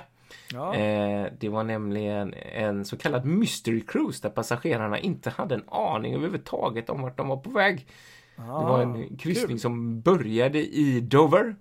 Ja. 0.54 0.76
Eh, 0.76 1.28
det 1.40 1.50
var 1.50 1.64
nämligen 1.64 2.34
en 2.56 2.86
så 2.86 2.98
kallad 2.98 3.26
mystery 3.26 3.82
cruise 3.82 4.20
där 4.22 4.30
passagerarna 4.30 5.00
inte 5.00 5.30
hade 5.30 5.56
en 5.56 5.64
aning 5.68 6.14
överhuvudtaget 6.14 6.90
om 6.90 7.02
vart 7.02 7.18
de 7.18 7.28
var 7.28 7.38
på 7.38 7.50
väg. 7.50 7.88
Ja, 8.36 8.44
det 8.44 8.66
var 8.66 8.82
en 8.82 9.18
kryssning 9.18 9.48
kul. 9.48 9.60
som 9.60 10.02
började 10.02 10.60
i 10.60 11.00
Dover 11.02 11.56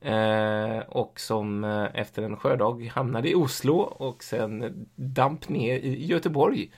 Eh, 0.00 0.78
och 0.88 1.20
som 1.20 1.64
eh, 1.64 1.86
efter 1.94 2.22
en 2.22 2.36
sjödag 2.36 2.90
hamnade 2.94 3.30
i 3.30 3.34
Oslo 3.34 3.74
och 3.78 4.24
sen 4.24 4.86
damp 4.94 5.48
ner 5.48 5.78
i 5.78 6.06
Göteborg. 6.06 6.70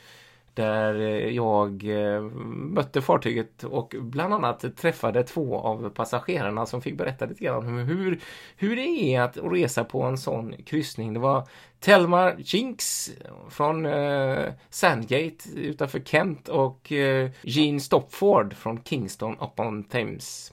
Där 0.55 1.01
eh, 1.01 1.29
jag 1.29 1.85
eh, 1.85 2.23
mötte 2.23 3.03
fartyget 3.03 3.65
och 3.65 3.95
bland 4.01 4.35
annat 4.35 4.77
träffade 4.77 5.23
två 5.23 5.59
av 5.59 5.91
passagerarna 5.91 6.67
som 6.67 6.83
fick 6.83 6.99
berätta 6.99 7.27
lite 7.27 7.45
grann 7.45 7.67
om 7.67 7.79
hur, 7.79 8.21
hur 8.57 8.77
det 8.77 9.15
är 9.15 9.21
att 9.21 9.37
resa 9.43 9.85
på 9.85 10.03
en 10.03 10.19
sån 10.19 10.55
kryssning. 10.65 11.15
Det 11.15 11.21
var 11.21 11.49
Telma 11.81 12.33
Jinks 12.39 13.11
från 13.51 13.87
eh, 13.87 14.53
Sandgate 14.71 15.51
utanför 15.55 16.01
Kent 16.01 16.49
och 16.49 16.93
eh, 16.93 17.31
Jean 17.43 17.81
Stopford 17.81 18.55
från 18.55 18.83
Kingston 18.83 19.37
upon 19.41 19.85
Thames. 19.85 20.53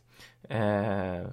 Eh, 0.49 1.27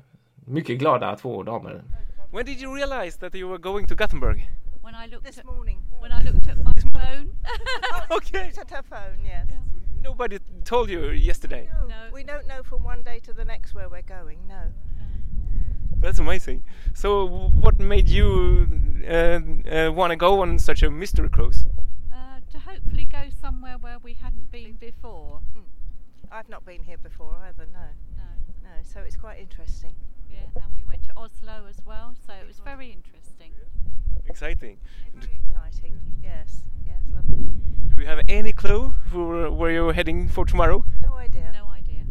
mycket 0.46 0.78
glada 0.78 1.16
två 1.16 1.42
damer. 1.42 1.84
When 2.30 2.46
did 2.46 2.60
you 2.60 2.74
realize 2.74 3.18
that 3.18 3.34
you 3.34 3.48
were 3.48 3.58
going 3.58 3.86
to 3.86 3.94
Gothenburg? 3.94 4.48
When 4.80 4.94
I 4.94 5.06
looked 5.06 5.24
this 5.24 5.38
at, 5.38 5.44
morning. 5.44 5.78
When 6.00 6.12
I 6.12 6.22
looked 6.22 6.48
at 6.48 6.64
my 6.64 6.72
phone. 6.92 7.30
okay. 8.10 8.44
Looked 8.44 8.58
at 8.58 8.70
her 8.70 8.82
phone, 8.82 9.18
yes. 9.24 9.46
Yeah. 9.50 9.56
Nobody 10.02 10.38
told 10.64 10.90
you 10.90 11.10
yesterday. 11.10 11.68
No, 11.80 11.86
no, 11.86 12.10
we 12.12 12.24
don't 12.24 12.46
know 12.46 12.62
from 12.62 12.82
one 12.82 13.02
day 13.02 13.20
to 13.20 13.32
the 13.32 13.44
next 13.44 13.74
where 13.74 13.88
we're 13.88 14.02
going. 14.02 14.38
No. 14.48 14.72
That's 16.00 16.18
amazing. 16.18 16.64
So, 16.94 17.26
what 17.60 17.78
made 17.78 18.08
you 18.08 18.66
uh, 19.08 19.38
uh, 19.70 19.92
want 19.92 20.10
to 20.10 20.16
go 20.16 20.40
on 20.42 20.58
such 20.58 20.82
a 20.82 20.90
mystery 20.90 21.28
cruise? 21.28 21.66
Uh, 22.12 22.40
to 22.50 22.58
hopefully 22.58 23.04
go 23.04 23.28
somewhere 23.40 23.78
where 23.78 23.98
we 24.00 24.14
hadn't 24.14 24.50
been 24.50 24.72
before. 24.80 25.40
I've 26.32 26.48
not 26.48 26.64
been 26.64 26.82
here 26.82 26.98
before 26.98 27.36
either, 27.46 27.66
no. 27.72 27.86
No. 28.16 28.24
No, 28.64 28.70
so 28.82 29.00
it's 29.00 29.16
quite 29.16 29.38
interesting. 29.38 29.94
Yeah, 30.32 30.62
and 30.64 30.74
we 30.74 30.84
went 30.88 31.02
to 31.06 31.12
Oslo 31.16 31.66
as 31.68 31.76
well, 31.86 32.14
so 32.26 32.32
it 32.32 32.46
was 32.46 32.58
very 32.64 32.90
interesting. 32.90 33.52
Exciting. 34.26 34.78
Very 35.14 35.40
exciting. 35.44 35.94
Yes, 36.22 36.62
yes, 36.86 37.00
lovely. 37.14 37.36
Do 37.94 38.00
you 38.00 38.06
have 38.06 38.20
any 38.28 38.52
clue 38.52 38.94
for 39.10 39.50
where 39.50 39.70
you're 39.72 39.92
heading 39.92 40.28
for 40.28 40.44
tomorrow? 40.46 40.84
No 41.02 41.14
idea. 41.16 41.52
No 41.52 41.66
idea. 41.78 42.04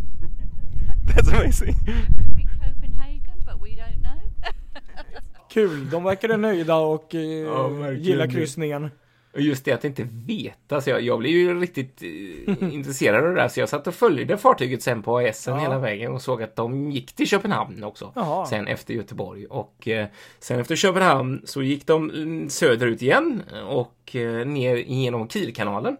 That's 1.05 1.27
amazing. 1.27 1.75
We're 1.87 1.95
hoping 1.95 2.49
Copenhagen, 2.59 3.43
but 3.45 3.59
we 3.61 3.75
don't 3.75 4.01
know. 4.01 4.19
Kul, 5.53 5.89
de 5.89 6.03
verkade 6.03 6.37
nöjda 6.37 6.75
och 6.75 7.15
eh, 7.15 7.21
Ja, 7.21 7.67
verkligen. 7.67 8.03
gillar 8.03 8.27
kryssningen. 8.27 8.91
Och 9.33 9.41
just 9.41 9.65
det 9.65 9.71
att 9.71 9.85
inte 9.85 10.07
veta, 10.25 10.81
så 10.81 10.89
jag, 10.89 11.01
jag 11.01 11.19
blev 11.19 11.31
ju 11.31 11.59
riktigt 11.59 12.03
eh, 12.03 12.73
intresserad 12.73 13.23
av 13.25 13.29
det 13.29 13.41
där, 13.41 13.47
så 13.47 13.59
jag 13.59 13.69
satt 13.69 13.87
och 13.87 13.93
följde 13.95 14.37
fartyget 14.37 14.83
sen 14.83 15.01
på 15.03 15.17
AS 15.17 15.47
Ja. 15.47 15.57
hela 15.57 15.79
vägen 15.79 16.11
och 16.11 16.21
såg 16.21 16.43
att 16.43 16.55
de 16.55 16.91
gick 16.91 17.13
till 17.13 17.27
Köpenhamn 17.27 17.83
också. 17.83 18.11
Jaha. 18.15 18.45
Sen 18.45 18.67
efter 18.67 18.93
Göteborg. 18.93 19.45
Och 19.45 19.87
eh, 19.87 20.07
sen 20.39 20.59
efter 20.59 20.75
Köpenhamn 20.75 21.41
så 21.45 21.61
gick 21.61 21.87
de 21.87 22.09
mm, 22.09 22.49
söderut 22.49 23.01
igen 23.01 23.43
och 23.67 24.15
eh, 24.15 24.45
ner 24.45 24.75
genom 24.75 25.29
Kielkanalen. 25.29 25.97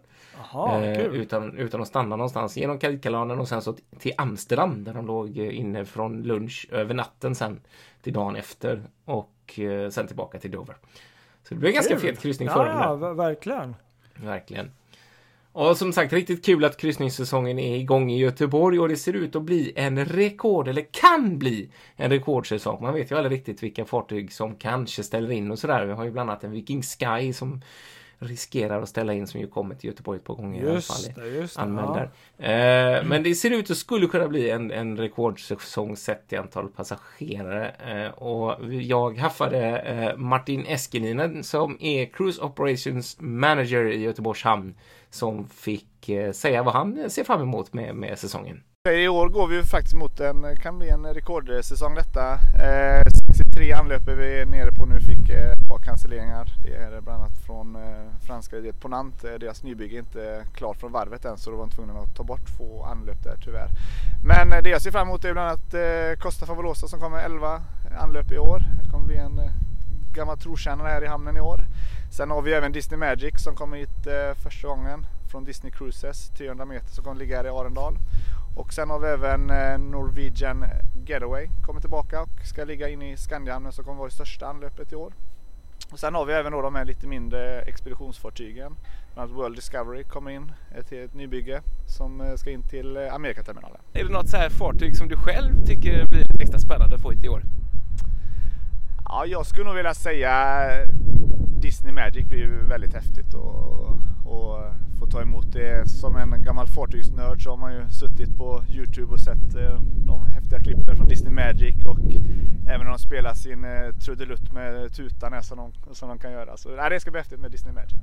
Jaha, 0.53 0.81
Eh, 0.85 1.01
utan, 1.05 1.57
utan 1.57 1.81
att 1.81 1.87
stanna 1.87 2.15
någonstans 2.15 2.57
genom 2.57 2.79
Kielkanalen 2.79 3.39
och 3.39 3.47
sen 3.47 3.61
så 3.61 3.75
till 3.99 4.13
Amsterdam 4.17 4.83
där 4.83 4.93
de 4.93 5.05
låg 5.07 5.37
eh, 5.37 5.59
inne 5.59 5.85
från 5.85 6.21
lunch 6.23 6.67
över 6.71 6.93
natten 6.93 7.35
sen 7.35 7.61
till 8.01 8.13
dagen 8.13 8.35
efter 8.35 8.83
och 9.05 9.59
sen 9.91 10.07
tillbaka 10.07 10.39
till 10.39 10.51
Dover. 10.51 10.75
Så 11.51 11.55
det 11.55 11.59
blev 11.59 11.69
en 11.69 11.75
ganska 11.75 11.97
fet 11.97 12.19
kryssning 12.19 12.49
för 12.49 12.65
dem 12.65 12.77
Ja, 13.01 13.13
verkligen. 13.13 13.75
Verkligen. 14.15 14.71
Och 15.51 15.77
som 15.77 15.93
sagt, 15.93 16.13
riktigt 16.13 16.45
kul 16.45 16.65
att 16.65 16.77
kryssningssäsongen 16.77 17.59
är 17.59 17.77
igång 17.77 18.11
i 18.11 18.19
Göteborg 18.19 18.79
och 18.79 18.89
det 18.89 18.97
ser 18.97 19.13
ut 19.13 19.35
att 19.35 19.41
bli 19.41 19.73
en 19.75 20.05
rekord, 20.05 20.67
eller 20.67 20.85
kan 20.91 21.39
bli 21.39 21.69
en 21.95 22.09
rekordsäsong. 22.09 22.81
Man 22.81 22.93
vet 22.93 23.11
ju 23.11 23.17
aldrig 23.17 23.37
riktigt 23.37 23.63
vilka 23.63 23.85
fartyg 23.85 24.33
som 24.33 24.55
kanske 24.55 25.03
ställer 25.03 25.31
in 25.31 25.51
och 25.51 25.59
sådär. 25.59 25.85
Vi 25.85 25.93
har 25.93 26.03
ju 26.03 26.11
bland 26.11 26.29
annat 26.29 26.43
en 26.43 26.51
Viking 26.51 26.83
Sky 26.83 27.33
som 27.33 27.61
riskerar 28.21 28.81
att 28.81 28.89
ställa 28.89 29.13
in 29.13 29.27
som 29.27 29.39
ju 29.39 29.47
kommer 29.47 29.75
till 29.75 29.89
Göteborg 29.89 30.17
ett 30.17 30.23
par 30.23 30.35
gånger 30.35 30.63
i 30.63 30.69
alla 30.69 30.81
fall. 30.81 30.97
Just 30.97 31.15
det, 31.15 31.27
just 31.27 31.55
det. 31.55 31.61
Anmäld 31.61 32.09
Ja. 32.37 32.45
Eh, 32.45 33.05
men 33.05 33.23
det 33.23 33.35
ser 33.35 33.51
ut 33.51 33.71
att 33.71 33.77
skulle 33.77 34.07
kunna 34.07 34.27
bli 34.27 34.49
en, 34.49 34.71
en 34.71 34.97
rekordsäsong 34.97 35.97
sett 35.97 36.33
i 36.33 36.35
antal 36.35 36.67
passagerare. 36.67 37.69
Eh, 37.69 38.11
och 38.11 38.73
jag 38.73 39.17
haffade 39.17 39.79
eh, 39.79 40.17
Martin 40.17 40.65
Eskelinen 40.65 41.43
som 41.43 41.77
är 41.79 42.05
Cruise 42.05 42.41
Operations 42.41 43.17
Manager 43.19 43.85
i 43.85 44.01
Göteborgs 44.01 44.43
hamn 44.43 44.75
som 45.09 45.47
fick 45.47 46.09
eh, 46.09 46.31
säga 46.31 46.63
vad 46.63 46.73
han 46.73 47.09
ser 47.09 47.23
fram 47.23 47.41
emot 47.41 47.73
med, 47.73 47.95
med 47.95 48.19
säsongen. 48.19 48.63
I 48.89 49.07
år 49.07 49.29
går 49.29 49.47
vi 49.47 49.55
ju 49.55 49.63
faktiskt 49.63 49.95
mot 49.95 50.19
en, 50.19 50.55
kan 50.55 50.77
bli 50.77 50.89
en 50.89 51.05
rekordsäsong 51.05 51.95
detta. 51.95 52.33
Eh, 52.33 53.01
tre 53.53 53.73
anlöper 53.73 54.15
vi 54.15 54.39
är 54.39 54.45
nere 54.45 54.71
på 54.71 54.85
nu, 54.85 54.99
fick 54.99 55.29
eh, 55.29 55.51
ett 55.51 55.69
par 55.69 55.79
cancelleringar. 55.79 56.53
Det 56.63 56.75
är 56.75 57.01
bland 57.01 57.21
annat 57.21 57.37
från 57.45 57.75
eh, 57.75 57.81
franska 58.27 58.55
rederiet 58.55 58.79
Ponant. 58.79 59.23
Eh, 59.23 59.33
deras 59.33 59.63
nybygge 59.63 59.95
är 59.95 59.99
inte 59.99 60.45
klart 60.53 60.77
från 60.77 60.91
varvet 60.91 61.25
än 61.25 61.37
så 61.37 61.51
då 61.51 61.57
var 61.57 61.67
de 61.67 61.75
tvungna 61.75 61.93
att 61.93 62.15
ta 62.15 62.23
bort 62.23 62.57
två 62.57 62.83
anlöp 62.83 63.23
där 63.23 63.37
tyvärr. 63.43 63.69
Men 64.23 64.53
eh, 64.53 64.63
det 64.63 64.69
jag 64.69 64.81
ser 64.81 64.91
fram 64.91 65.07
emot 65.07 65.25
är 65.25 65.33
bland 65.33 65.47
annat 65.47 65.73
eh, 65.73 66.19
Costa 66.19 66.45
Favolosa 66.45 66.87
som 66.87 66.99
kommer 66.99 67.17
11 67.17 67.55
eh, 67.55 68.03
anlöp 68.03 68.31
i 68.31 68.37
år. 68.37 68.59
Det 68.83 68.89
kommer 68.89 69.05
bli 69.05 69.17
en 69.17 69.39
eh, 69.39 69.51
gammal 70.13 70.37
trotjänare 70.37 70.87
här 70.87 71.03
i 71.03 71.07
hamnen 71.07 71.37
i 71.37 71.41
år. 71.41 71.65
Sen 72.11 72.31
har 72.31 72.41
vi 72.41 72.53
även 72.53 72.71
Disney 72.71 72.97
Magic 72.97 73.43
som 73.43 73.55
kommer 73.55 73.77
hit 73.77 74.07
eh, 74.07 74.35
första 74.43 74.67
gången 74.67 75.05
från 75.31 75.43
Disney 75.43 75.71
Cruises 75.71 76.29
300 76.29 76.65
meter 76.65 76.89
som 76.89 77.03
kommer 77.03 77.19
ligga 77.19 77.37
här 77.37 77.45
i 77.45 77.49
Arendal. 77.49 77.97
Och 78.55 78.73
sen 78.73 78.89
har 78.89 78.99
vi 78.99 79.07
även 79.07 79.49
eh, 79.49 79.77
Norwegian 79.77 80.65
Getaway 81.05 81.47
kommer 81.65 81.81
tillbaka 81.81 82.21
och 82.21 82.45
ska 82.45 82.63
ligga 82.63 82.89
inne 82.89 83.11
i 83.11 83.17
Skandiahamnen 83.17 83.71
som 83.71 83.85
kommer 83.85 83.97
vara 83.97 84.09
det 84.09 84.15
största 84.15 84.47
anlöpet 84.47 84.91
i 84.91 84.95
år. 84.95 85.13
Och 85.91 85.99
sen 85.99 86.15
har 86.15 86.25
vi 86.25 86.33
även 86.33 86.51
då 86.51 86.61
de 86.61 86.75
här 86.75 86.85
lite 86.85 87.07
mindre 87.07 87.61
expeditionsfartygen. 87.61 88.75
Bland 89.13 89.29
annat 89.29 89.43
World 89.43 89.55
Discovery 89.55 90.03
kommer 90.03 90.31
in 90.31 90.51
till 90.89 91.03
ett 91.03 91.13
nybygge 91.13 91.61
som 91.85 92.21
eh, 92.21 92.35
ska 92.35 92.49
in 92.49 92.63
till 92.63 92.97
eh, 92.97 93.13
Amerikaterminalen. 93.13 93.81
Är 93.93 94.03
det 94.03 94.11
något 94.11 94.29
så 94.29 94.37
här 94.37 94.49
fartyg 94.49 94.97
som 94.97 95.07
du 95.07 95.17
själv 95.17 95.65
tycker 95.65 96.07
blir 96.07 96.41
extra 96.41 96.59
spännande 96.59 96.95
att 96.95 97.01
få 97.01 97.11
hit 97.11 97.23
i 97.23 97.29
år? 97.29 97.43
Ja, 99.05 99.25
jag 99.25 99.45
skulle 99.45 99.65
nog 99.65 99.75
vilja 99.75 99.93
säga 99.93 100.31
Disney 101.61 101.93
Magic 101.93 102.25
blir 102.25 102.39
ju 102.39 102.65
väldigt 102.65 102.93
häftigt 102.93 103.33
och, 103.33 103.89
och 104.25 104.50
ta 105.21 105.27
emot 105.27 105.51
det. 105.53 105.89
Som 105.89 106.15
en 106.15 106.43
gammal 106.43 106.67
fartygsnörd 106.67 107.43
så 107.43 107.49
har 107.49 107.57
man 107.57 107.73
ju 107.73 107.89
suttit 107.89 108.37
på 108.37 108.63
Youtube 108.69 109.11
och 109.13 109.19
sett 109.19 109.55
eh, 109.55 109.79
de 110.05 110.25
häftiga 110.25 110.59
klippen 110.59 110.95
från 110.95 111.07
Disney 111.07 111.33
Magic 111.33 111.75
och 111.85 111.99
även 112.69 112.85
när 112.85 112.89
de 112.91 112.99
spelar 112.99 113.33
sin 113.33 113.63
eh, 113.63 113.95
trudelutt 114.05 114.53
med 114.53 114.93
tutan 114.93 115.43
som 115.43 115.57
de, 115.57 115.95
som 115.95 116.09
de 116.09 116.17
kan 116.19 116.31
göra. 116.31 116.57
Så 116.57 116.69
nej, 116.75 116.89
det 116.89 116.99
ska 116.99 117.11
bli 117.11 117.19
häftigt 117.19 117.39
med 117.39 117.51
Disney 117.51 117.73
Magic. 117.73 117.99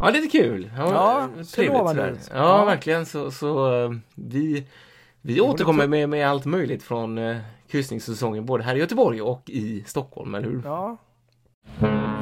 Ja, 0.00 0.10
lite 0.10 0.38
kul. 0.38 0.70
Ja, 0.76 1.28
ser 1.36 1.56
trevligt 1.56 1.88
sådär. 1.88 2.16
Ja, 2.30 2.58
Ja. 2.58 2.64
verkligen. 2.64 3.06
Så, 3.06 3.30
så 3.30 3.82
eh, 3.84 3.90
vi, 4.14 4.66
vi 5.22 5.40
återkommer 5.40 5.86
med, 5.86 6.08
med 6.08 6.28
allt 6.28 6.44
möjligt 6.44 6.82
från 6.82 7.20
kryssningssäsongen 7.68 8.46
både 8.46 8.62
här 8.64 8.74
i 8.76 8.78
Göteborg 8.78 9.22
och 9.22 9.50
i 9.50 9.84
Stockholm, 9.86 10.34
eller 10.34 10.48
hur? 10.48 10.62
Ja, 10.64 10.96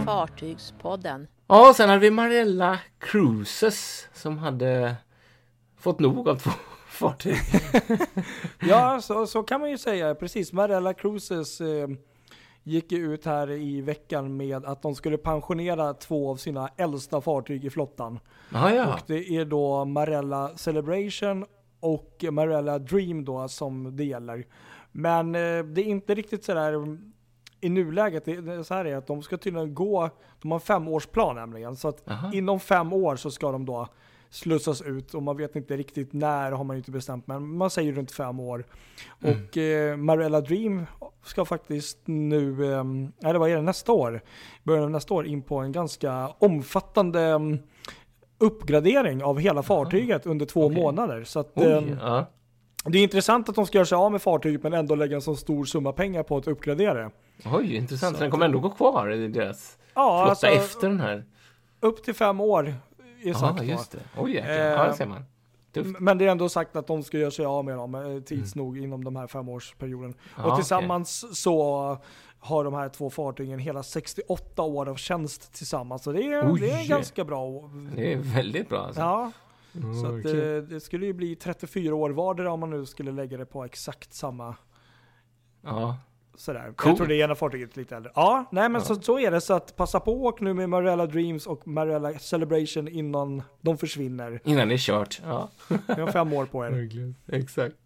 Fartygspodden. 0.05 1.27
Ja, 1.47 1.75
sen 1.77 1.89
hade 1.89 2.01
vi 2.01 2.11
Marella 2.11 2.79
Cruises 2.99 4.09
som 4.13 4.39
hade 4.39 4.97
fått 5.79 6.01
nog 6.01 6.29
av 6.29 6.37
två 6.37 6.51
fartyg. 6.89 7.37
ja 8.61 9.01
så, 9.01 9.27
så 9.27 9.43
kan 9.43 9.61
man 9.61 9.71
ju 9.71 9.79
säga. 9.79 10.15
Precis, 10.15 10.53
Marella 10.53 10.95
Cruises 10.95 11.61
eh, 11.61 11.89
gick 12.63 12.93
ju 12.93 13.15
ut 13.15 13.25
här 13.25 13.51
i 13.51 13.81
veckan 13.81 14.37
med 14.37 14.65
att 14.65 14.83
de 14.83 14.95
skulle 14.95 15.19
pensionera 15.19 15.95
två 15.95 16.31
av 16.31 16.37
sina 16.37 16.69
äldsta 16.77 17.21
fartyg 17.21 17.65
i 17.65 17.71
flottan. 17.71 18.21
Ja, 18.53 18.75
ja. 18.75 18.95
Och 18.95 19.01
det 19.07 19.37
är 19.37 19.45
då 19.45 19.85
Marella 19.85 20.57
Celebration 20.57 21.45
och 21.81 22.25
Marella 22.31 22.79
Dream 22.79 23.25
då 23.25 23.49
som 23.49 23.97
det 23.97 24.05
gäller. 24.05 24.47
Men 24.93 25.35
eh, 25.35 25.65
det 25.65 25.81
är 25.81 25.85
inte 25.85 26.15
riktigt 26.15 26.45
sådär 26.45 26.99
i 27.65 27.69
nuläget, 27.69 28.25
det, 28.25 28.41
det 28.41 28.53
är 28.53 28.63
så 28.63 28.75
här 28.75 28.85
är 28.85 28.97
att 28.97 29.07
de 29.07 29.23
ska 29.23 29.37
tydligen 29.37 29.75
gå, 29.75 30.11
de 30.43 30.51
har 30.51 30.59
en 30.59 30.61
femårsplan 30.61 31.37
nämligen, 31.37 31.77
så 31.77 31.89
att 31.89 32.11
Aha. 32.11 32.31
inom 32.33 32.61
fem 32.61 32.93
år 32.93 33.17
så 33.17 33.31
ska 33.31 33.53
de 33.53 33.67
då 33.67 33.89
slussas 34.31 34.83
ut 34.83 35.15
och 35.15 35.23
man 35.23 35.37
vet 35.37 35.57
inte 35.57 35.77
riktigt 35.77 36.13
när 36.13 36.53
har 36.53 36.65
man 36.65 36.77
ju 36.77 36.79
inte 36.79 36.91
bestämt 36.91 37.27
men 37.27 37.57
man 37.57 37.71
säger 37.71 37.93
runt 37.93 38.13
fem 38.13 38.41
år. 38.41 38.65
Mm. 39.23 39.37
Och 39.37 39.57
eh, 39.57 39.97
Marella 39.97 40.41
Dream 40.41 40.87
ska 41.25 41.45
faktiskt 41.45 41.99
nu, 42.05 42.73
eh, 42.73 42.85
eller 43.29 43.39
vad 43.39 43.51
är 43.51 43.57
det, 43.57 43.63
nästa 43.63 43.93
år, 43.93 44.21
början 44.63 44.85
av 44.85 44.91
nästa 44.91 45.15
år 45.15 45.27
in 45.27 45.43
på 45.43 45.59
en 45.59 45.73
ganska 45.73 46.29
omfattande 46.29 47.21
mm, 47.21 47.59
uppgradering 48.39 49.25
av 49.25 49.39
hela 49.39 49.63
fartyget 49.63 50.27
under 50.27 50.47
två 50.47 50.67
Okej. 50.67 50.83
månader. 50.83 51.25
Så 51.25 51.41
att, 51.41 51.53
Oj, 51.55 51.73
ehm, 51.73 51.99
ja. 52.01 52.27
Det 52.93 52.99
är 52.99 53.03
intressant 53.03 53.49
att 53.49 53.55
de 53.55 53.67
ska 53.67 53.79
göra 53.79 53.87
sig 53.87 53.97
av 53.97 54.13
med 54.13 54.23
fartyget 54.23 54.63
men 54.63 54.73
ändå 54.73 54.95
lägga 54.95 55.17
en 55.17 55.23
så 55.23 55.37
stor 55.37 55.65
summa 55.65 55.93
pengar 55.93 56.23
på 56.23 56.37
att 56.37 56.47
uppgradera 56.49 56.95
det. 56.95 57.11
Oj, 57.45 57.77
intressant. 57.77 58.17
Så 58.17 58.23
den 58.23 58.31
kommer 58.31 58.47
ändå 58.47 58.59
gå 58.59 58.71
kvar 58.71 59.11
i 59.13 59.29
deras 59.29 59.79
Ja, 59.95 60.19
flotta 60.27 60.31
alltså, 60.31 60.47
efter 60.47 60.89
den 60.89 61.01
här? 61.01 61.25
upp 61.81 62.05
till 62.05 62.15
fem 62.15 62.41
år 62.41 62.67
är 62.69 62.75
Ja, 63.29 63.35
sagt 63.35 63.59
va? 63.59 63.65
just 63.65 63.93
det. 63.93 63.99
Oj, 64.19 64.35
jäklar. 64.35 64.55
Ja, 64.55 64.85
Eh, 64.85 64.91
det 64.91 64.95
ser 64.97 65.07
man. 65.07 65.25
Tufft. 65.73 66.01
Men 66.01 66.19
det 66.19 66.27
är 66.27 66.31
ändå 66.31 66.49
sagt 66.49 66.77
att 66.77 66.87
de 66.87 67.03
ska 67.03 67.19
göra 67.19 67.31
sig 67.31 67.45
av 67.45 67.65
med 67.65 67.77
dem 67.77 67.95
eh, 67.95 68.21
tids 68.23 68.55
nog 68.55 68.79
inom 68.79 69.05
de 69.05 69.17
här 69.17 69.27
femårsperioden. 69.27 70.05
Mm. 70.11 70.17
Ja, 70.37 70.43
och 70.43 70.49
okej. 70.49 70.57
tillsammans 70.57 71.41
så 71.43 71.99
har 72.39 72.65
de 72.65 72.75
här 72.75 72.89
två 72.89 73.11
fartygen 73.11 73.59
hela 73.59 73.83
68 73.83 74.63
år 74.63 74.89
av 74.89 74.97
tjänst 74.97 75.53
tillsammans. 75.55 76.03
Så 76.03 76.13
det 76.13 76.23
är, 76.23 76.53
Oj. 76.53 76.61
det 76.61 76.71
är 76.71 76.89
ganska 76.89 77.25
bra. 77.25 77.71
Det 77.97 78.13
är 78.13 78.17
väldigt 78.17 78.69
bra 78.69 78.79
alltså. 78.79 79.01
Ja, 79.01 79.33
så 79.83 80.07
att, 80.07 80.13
Okej. 80.27 80.57
eh, 80.57 80.63
det 80.63 80.81
skulle 80.81 81.07
ju 81.07 81.13
bli 81.13 81.37
34 81.37 81.95
år 81.95 82.11
vardera 82.11 82.53
om 82.53 82.61
man 82.61 82.71
nu 82.71 82.87
skulle 82.87 83.13
lägga 83.13 83.37
det 83.39 83.47
på 83.47 83.65
exakt 83.65 84.13
samma 84.15 84.57
Ja. 85.63 85.97
sådär. 86.37 86.73
Coolt. 86.77 86.85
Jag 86.87 86.97
tror 86.97 87.07
det 87.07 87.15
ena 87.17 87.35
fartyget 87.35 87.75
är 87.77 87.79
lite 87.79 87.97
äldre. 87.97 88.13
Ja, 88.15 88.45
nej 88.53 88.69
men 88.69 88.81
Så, 88.81 88.95
så 89.03 89.19
är 89.19 89.31
det. 89.31 89.41
Så 89.41 89.55
att 89.55 89.77
passa 89.77 90.01
på 90.01 90.13
och 90.13 90.25
åk 90.25 90.41
nu 90.41 90.55
med 90.55 90.69
Marella 90.69 91.07
Dreams 91.07 91.47
och 91.47 91.67
Marella 91.69 92.13
Celebration 92.19 92.89
innan 92.89 93.43
de 93.61 93.79
försvinner. 93.79 94.41
Innan 94.45 94.69
det 94.69 94.75
är 94.75 94.79
kört. 94.79 95.21
Ja. 95.25 95.51
Ni 95.69 96.01
har 96.01 96.11
fem 96.13 96.33
år 96.33 96.47
på 96.47 96.65
er. 96.67 96.71
Verkligen. 96.71 97.15
Exakt. 97.27 97.77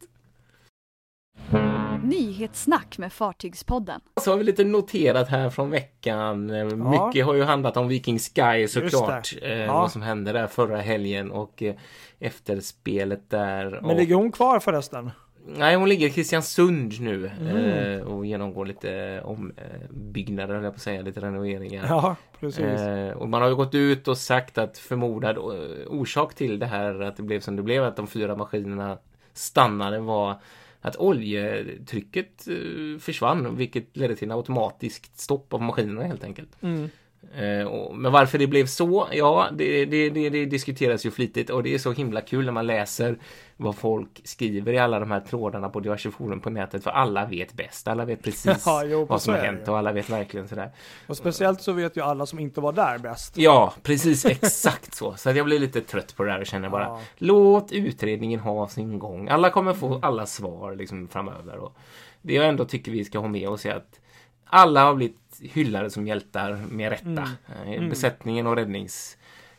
Nyhetssnack 2.08 2.98
med 2.98 3.12
Fartygspodden. 3.12 4.00
Så 4.20 4.30
har 4.30 4.38
vi 4.38 4.44
lite 4.44 4.64
noterat 4.64 5.28
här 5.28 5.50
från 5.50 5.70
veckan. 5.70 6.50
Eh, 6.50 6.64
Mycket 6.64 7.26
har 7.26 7.34
ju 7.34 7.42
handlat 7.42 7.76
om 7.76 7.88
Viking 7.88 8.18
Sky 8.18 8.68
såklart. 8.68 9.34
Eh, 9.42 9.58
Ja. 9.58 9.72
Vad 9.72 9.92
som 9.92 10.02
hände 10.02 10.32
där 10.32 10.46
förra 10.46 10.80
helgen 10.80 11.30
och 11.30 11.62
eh, 11.62 11.74
efterspelet 12.18 13.30
där. 13.30 13.70
Men 13.70 13.84
och, 13.84 13.96
ligger 13.96 14.14
hon 14.14 14.32
kvar 14.32 14.60
förresten? 14.60 15.10
Nej, 15.56 15.76
hon 15.76 15.88
ligger 15.88 16.06
i 16.06 16.10
Kristiansund 16.10 17.00
nu 17.00 17.30
Mm. 17.40 18.06
och 18.08 18.26
genomgår 18.26 18.66
lite 18.66 19.20
ombyggnader, 19.24 20.54
jag 20.54 20.62
på 20.62 20.68
att 20.76 20.80
säga, 20.82 21.02
lite 21.02 21.20
renoveringar. 21.20 21.86
Ja, 21.88 22.16
precis. 22.40 22.80
Och 23.16 23.28
man 23.28 23.42
har 23.42 23.48
ju 23.48 23.54
gått 23.54 23.74
ut 23.74 24.08
och 24.08 24.18
sagt 24.18 24.58
att 24.58 24.78
förmodad 24.78 25.38
orsak 25.86 26.34
till 26.34 26.58
det 26.58 26.66
här 26.66 27.00
att 27.02 27.16
det 27.16 27.22
blev 27.22 27.40
som 27.40 27.56
det 27.56 27.62
blev, 27.62 27.84
att 27.84 27.96
de 27.96 28.06
fyra 28.06 28.36
maskinerna 28.36 28.98
stannade 29.32 29.98
var 29.98 30.34
att 30.80 30.96
oljetrycket 30.96 32.48
eh, 32.48 32.98
försvann, 33.00 33.56
vilket 33.56 33.96
ledde 33.96 34.16
till 34.16 34.30
en 34.30 34.36
automatiskt 34.36 35.20
stopp 35.20 35.52
av 35.52 35.62
maskinerna 35.62 36.02
helt 36.02 36.24
enkelt. 36.24 36.62
Mm. 36.62 36.90
Eh, 37.34 37.92
men 37.94 38.12
varför 38.12 38.38
det 38.38 38.46
blev 38.46 38.66
så, 38.66 39.08
ja, 39.12 39.48
det, 39.52 39.84
det, 39.84 40.10
det, 40.10 40.30
det 40.30 40.44
diskuteras 40.44 41.06
ju 41.06 41.10
flitigt 41.10 41.50
och 41.50 41.62
det 41.62 41.74
är 41.74 41.78
så 41.78 41.92
himla 41.92 42.20
kul 42.20 42.44
när 42.44 42.52
man 42.52 42.66
läser 42.66 43.18
vad 43.56 43.76
folk 43.76 44.20
skriver 44.24 44.72
i 44.72 44.78
alla 44.78 45.00
de 45.00 45.10
här 45.10 45.20
trådarna 45.20 45.68
på 45.68 45.80
diverse 45.80 46.10
forum 46.10 46.40
på 46.40 46.50
nätet, 46.50 46.84
för 46.84 46.90
alla 46.90 47.26
vet 47.26 47.52
bäst, 47.52 47.88
alla 47.88 48.04
vet 48.04 48.22
precis 48.22 48.62
Ja, 48.66 48.84
jo, 48.84 49.04
vad 49.04 49.22
som 49.22 49.34
har 49.34 49.40
hänt 49.40 49.68
och 49.68 49.78
alla 49.78 49.92
vet 49.92 50.10
verkligen 50.10 50.48
sådär. 50.48 50.70
Och 51.06 51.16
speciellt 51.16 51.60
så 51.60 51.72
vet 51.72 51.96
ju 51.96 52.00
alla 52.02 52.26
som 52.26 52.38
inte 52.38 52.60
var 52.60 52.72
där 52.72 52.98
bäst. 52.98 53.36
Ja, 53.36 53.74
precis 53.82 54.24
exakt 54.24 54.94
så. 54.94 55.14
Så 55.16 55.30
att 55.30 55.36
jag 55.36 55.46
blir 55.46 55.58
lite 55.58 55.80
trött 55.80 56.16
på 56.16 56.24
det 56.24 56.32
här 56.32 56.40
och 56.40 56.46
känner 56.46 56.68
bara 56.68 56.84
Ja. 56.84 57.00
låt 57.16 57.72
utredningen 57.72 58.40
ha 58.40 58.68
sin 58.68 58.98
gång. 58.98 59.28
Alla 59.28 59.50
kommer 59.50 59.74
få 59.74 59.98
alla 60.02 60.26
svar 60.26 60.74
liksom 60.74 61.08
framöver. 61.08 61.56
Och 61.58 61.76
det 62.22 62.34
jag 62.34 62.48
ändå 62.48 62.64
tycker 62.64 62.92
vi 62.92 63.04
ska 63.04 63.18
ha 63.18 63.28
med 63.28 63.48
oss 63.48 63.66
är 63.66 63.74
att 63.74 64.00
alla 64.50 64.84
har 64.84 64.94
blivit 64.94 65.16
hyllade 65.40 65.90
som 65.90 66.06
hjältar 66.06 66.64
med 66.70 66.90
rätta. 66.90 67.04
Mm. 67.06 67.22
Eh, 67.66 67.72
Mm. 67.72 67.88
Besättningen 67.90 68.46
och 68.46 68.56
räddnings 68.56 69.16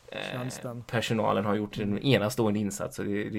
eh, 0.08 0.18
Tjänsten. 0.32 0.82
personalen 0.90 1.44
har 1.44 1.54
gjort 1.54 1.78
en 1.78 1.98
enastående 1.98 2.60
insats 2.60 2.98
och 2.98 3.04
det, 3.04 3.24
det 3.30 3.38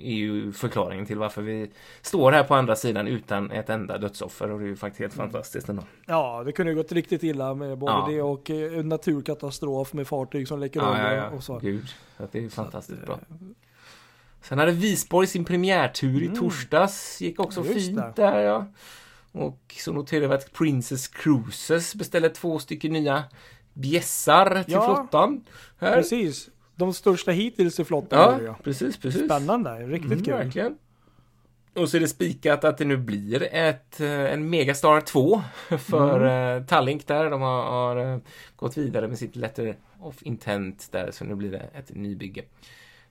är 0.00 0.14
ju 0.14 0.52
förklaringen 0.52 1.06
till 1.06 1.18
varför 1.18 1.42
vi 1.42 1.70
står 2.02 2.32
här 2.32 2.42
på 2.44 2.54
andra 2.54 2.76
sidan 2.76 3.06
utan 3.08 3.50
ett 3.50 3.70
enda 3.70 3.98
dödsoffer 3.98 4.50
och 4.50 4.58
det 4.58 4.64
är 4.64 4.68
ju 4.68 4.76
faktiskt 4.76 5.00
helt 5.00 5.14
Mm. 5.14 5.26
fantastiskt 5.26 5.68
ändå. 5.68 5.82
Ja, 6.06 6.42
det 6.46 6.52
kunde 6.52 6.72
ju 6.72 6.76
gått 6.76 6.92
riktigt 6.92 7.22
illa 7.22 7.54
med 7.54 7.78
både 7.78 7.92
Ja. 7.92 8.06
det 8.10 8.22
och 8.22 8.50
eh, 8.50 8.84
naturkatastrof 8.84 9.92
med 9.92 10.06
fartyg 10.08 10.48
som 10.48 10.58
läcker 10.60 10.90
olja 10.90 11.28
och 11.30 11.44
så. 11.44 11.58
Gud, 11.58 11.88
så 12.16 12.22
att 12.24 12.32
det 12.32 12.44
är 12.44 12.48
fantastiskt 12.48 13.00
eh, 13.00 13.06
bra. 13.06 13.18
Sen 14.42 14.58
hade 14.58 14.72
Visborg 14.72 15.26
sin 15.26 15.44
premiärtur 15.44 16.22
i 16.22 16.26
Mm. 16.26 16.38
torsdags. 16.38 17.20
Gick 17.20 17.40
också 17.40 17.60
Just 17.64 17.74
fint 17.74 17.96
det. 17.96 18.12
där 18.16 18.40
ja. 18.40 18.66
Och 19.34 19.74
så 19.78 19.92
noterade 19.92 20.28
vi 20.28 20.34
att 20.34 20.52
Princess 20.52 21.08
Cruises 21.08 21.94
beställde 21.94 22.28
två 22.30 22.58
stycken 22.58 22.92
nya 22.92 23.24
bjässar 23.72 24.62
till 24.64 24.72
Ja. 24.74 24.84
flottan. 24.96 25.44
Här. 25.78 25.96
Precis. 25.96 26.48
De 26.76 26.94
största 26.94 27.30
hittills 27.30 27.80
i 27.80 27.84
flottan. 27.84 28.18
Ja, 28.32 28.38
det 28.38 28.44
ju. 28.44 28.54
precis, 28.64 28.96
precis. 28.96 29.24
Spännande, 29.24 29.70
riktigt 29.78 30.12
Mm, 30.12 30.24
kul. 30.24 30.34
Verkligen. 30.34 30.78
Och 31.74 31.88
så 31.88 31.96
är 31.96 32.00
det 32.00 32.08
spikat 32.08 32.64
att 32.64 32.78
det 32.78 32.84
nu 32.84 32.96
blir 32.96 33.42
ett, 33.54 34.00
eh, 34.00 34.08
en 34.32 34.50
Megastar 34.50 35.00
2 35.00 35.42
för 35.78 36.20
Mm. 36.20 36.62
eh, 36.62 36.66
Tallink 36.66 37.06
där. 37.06 37.30
De 37.30 37.40
har, 37.42 37.62
har 37.62 38.12
eh, 38.14 38.18
gått 38.56 38.76
vidare 38.76 39.08
med 39.08 39.18
sitt 39.18 39.36
letter 39.36 39.76
of 40.00 40.22
intent 40.22 40.88
där, 40.92 41.10
så 41.10 41.24
nu 41.24 41.34
blir 41.34 41.50
det 41.50 41.58
ett 41.74 41.94
nybygge. 41.94 42.42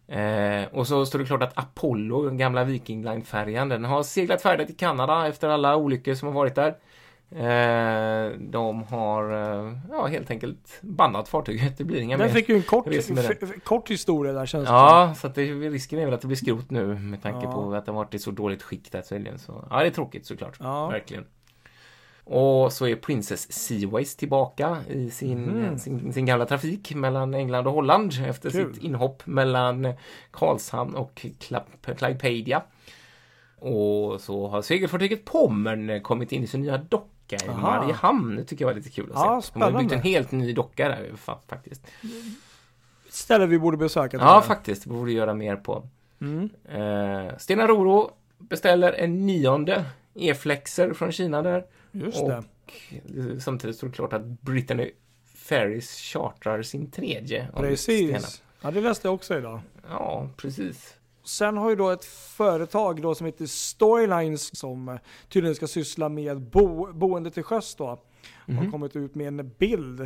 Eh, 0.08 0.64
och 0.72 0.88
så 0.88 1.06
står 1.06 1.20
det 1.20 1.26
klart 1.26 1.44
att 1.44 1.58
Apollo, 1.58 2.26
den 2.26 2.38
gamla 2.38 2.64
Viking 2.64 3.04
Line-färjan, 3.04 3.70
den 3.70 3.86
har 3.86 4.04
seglat 4.04 4.42
färdigt 4.42 4.70
i 4.70 4.74
Kanada 4.74 5.28
efter 5.28 5.50
alla 5.50 5.76
olyckor 5.76 6.14
som 6.14 6.28
har 6.28 6.36
varit 6.36 6.56
där. 6.56 6.76
Eh, 7.36 8.32
de 8.40 8.84
har 8.84 9.32
eh, 9.34 9.74
ja, 9.92 10.06
helt 10.06 10.32
enkelt 10.32 10.80
bannat 10.82 11.30
fartyget. 11.30 11.78
Det 11.78 11.84
blir 11.84 12.00
inga 12.02 12.18
Den 12.18 12.28
mer. 12.28 12.34
fick 12.34 12.50
ju 12.50 12.56
en 12.56 12.64
kort, 12.64 12.86
kort 13.64 13.90
historia 13.90 14.34
där 14.34 14.46
känns 14.46 14.68
det 14.68 14.74
Ja, 14.74 15.14
så 15.18 15.28
att 15.28 15.36
det, 15.36 15.44
risken 15.54 16.00
är 16.00 16.06
väl 16.06 16.14
att 16.14 16.22
det 16.22 16.28
blir 16.28 16.38
skrot 16.38 16.72
nu 16.72 16.86
med 16.96 17.22
tanke 17.22 17.46
Ja. 17.46 17.52
på 17.52 17.74
att 17.74 17.86
det 17.86 17.92
har 17.92 17.98
varit 17.98 18.14
i 18.14 18.20
så 18.20 18.32
dåligt 18.32 18.64
skick 18.64 18.92
där 18.92 19.02
tydligen. 19.02 19.40
Så, 19.40 19.68
ja, 19.70 19.80
det 19.80 19.86
är 19.86 19.90
tråkigt 19.92 20.26
såklart. 20.26 20.58
Ja. 20.60 20.88
Verkligen. 20.88 21.26
Och 22.26 22.74
så 22.74 22.88
är 22.88 22.96
Princess 22.96 23.52
Seaways 23.52 24.16
tillbaka 24.16 24.78
i 24.90 25.10
sin, 25.10 25.44
Mhm. 25.44 25.80
sin, 25.80 26.14
sin 26.14 26.26
gamla 26.26 26.46
trafik 26.46 26.96
mellan 26.96 27.34
England 27.34 27.68
och 27.68 27.74
Holland 27.74 28.12
efter 28.28 28.50
Kul. 28.50 28.74
sitt 28.74 28.84
inhopp 28.84 29.26
mellan 29.26 29.94
Karlshamn 30.32 30.96
och 30.96 31.26
Clypedia. 31.98 32.62
Och 33.56 34.22
så 34.22 34.48
har 34.48 34.62
segelfartyget 34.62 35.26
Pommern 35.26 36.02
kommit 36.02 36.32
in 36.32 36.44
i 36.44 36.48
sin 36.48 36.62
nya 36.62 36.78
docka 36.78 37.36
i 37.46 37.50
Aha. 37.50 37.62
Mariehamn. 37.62 38.36
Det 38.36 38.44
tycker 38.44 38.66
jag 38.66 38.70
var 38.70 38.76
lite 38.76 38.90
kul 38.90 39.06
att 39.14 39.16
Ja, 39.16 39.42
se. 39.42 39.52
De 39.54 39.62
har 39.62 39.82
byggt 39.82 39.92
en 39.92 40.02
helt 40.02 40.32
ny 40.32 40.54
docka 40.54 40.88
där 40.90 41.12
fa- 41.26 41.38
faktiskt. 41.48 41.88
Ställe 43.10 43.46
vi 43.46 43.60
borde 43.60 43.78
besöka. 43.78 44.18
Ja, 44.18 44.42
faktiskt. 44.42 44.84
Det 44.84 44.90
borde 44.90 45.12
göra 45.12 45.34
mer 45.34 45.56
på. 45.56 45.88
Mm. 46.22 46.50
Eh, 46.70 47.38
Stena 47.38 47.68
Roro 47.68 48.12
beställer 48.38 48.94
en 48.94 49.26
nionde 49.26 49.86
E-flexer 50.16 50.94
från 50.94 51.12
Kina 51.12 51.42
där. 51.42 51.66
Just 51.96 52.22
och 52.22 52.30
det. 52.30 53.40
samtidigt 53.42 53.76
står 53.76 53.88
det 53.88 53.94
klart 53.94 54.14
att 54.14 54.42
Brittany 54.42 54.92
Ferries 55.36 55.96
chartrar 56.00 56.62
sin 56.62 56.92
tredje. 56.92 57.48
Precis. 57.58 58.44
Ja, 58.62 58.72
det 58.72 58.82
läste 58.82 59.08
jag 59.08 59.16
också 59.16 59.38
idag. 59.38 59.60
Ja, 59.90 60.30
precis. 60.38 60.96
Sen 61.24 61.58
har 61.58 61.70
ju 61.70 61.76
då 61.76 61.90
ett 61.90 62.06
företag 62.06 63.02
då 63.02 63.16
som 63.16 63.26
heter 63.26 63.46
Storylines 63.46 64.56
som 64.58 64.98
tydligen 65.30 65.56
ska 65.56 65.68
syssla 65.68 66.10
med 66.10 66.42
bo, 66.42 66.94
boende 66.94 67.32
till 67.32 67.44
sjöss 67.44 67.76
då. 67.76 67.86
Har 67.86 68.00
Mhm. 68.46 68.72
kommit 68.72 68.96
ut 68.96 69.16
med 69.16 69.28
en 69.28 69.52
bild 69.60 70.02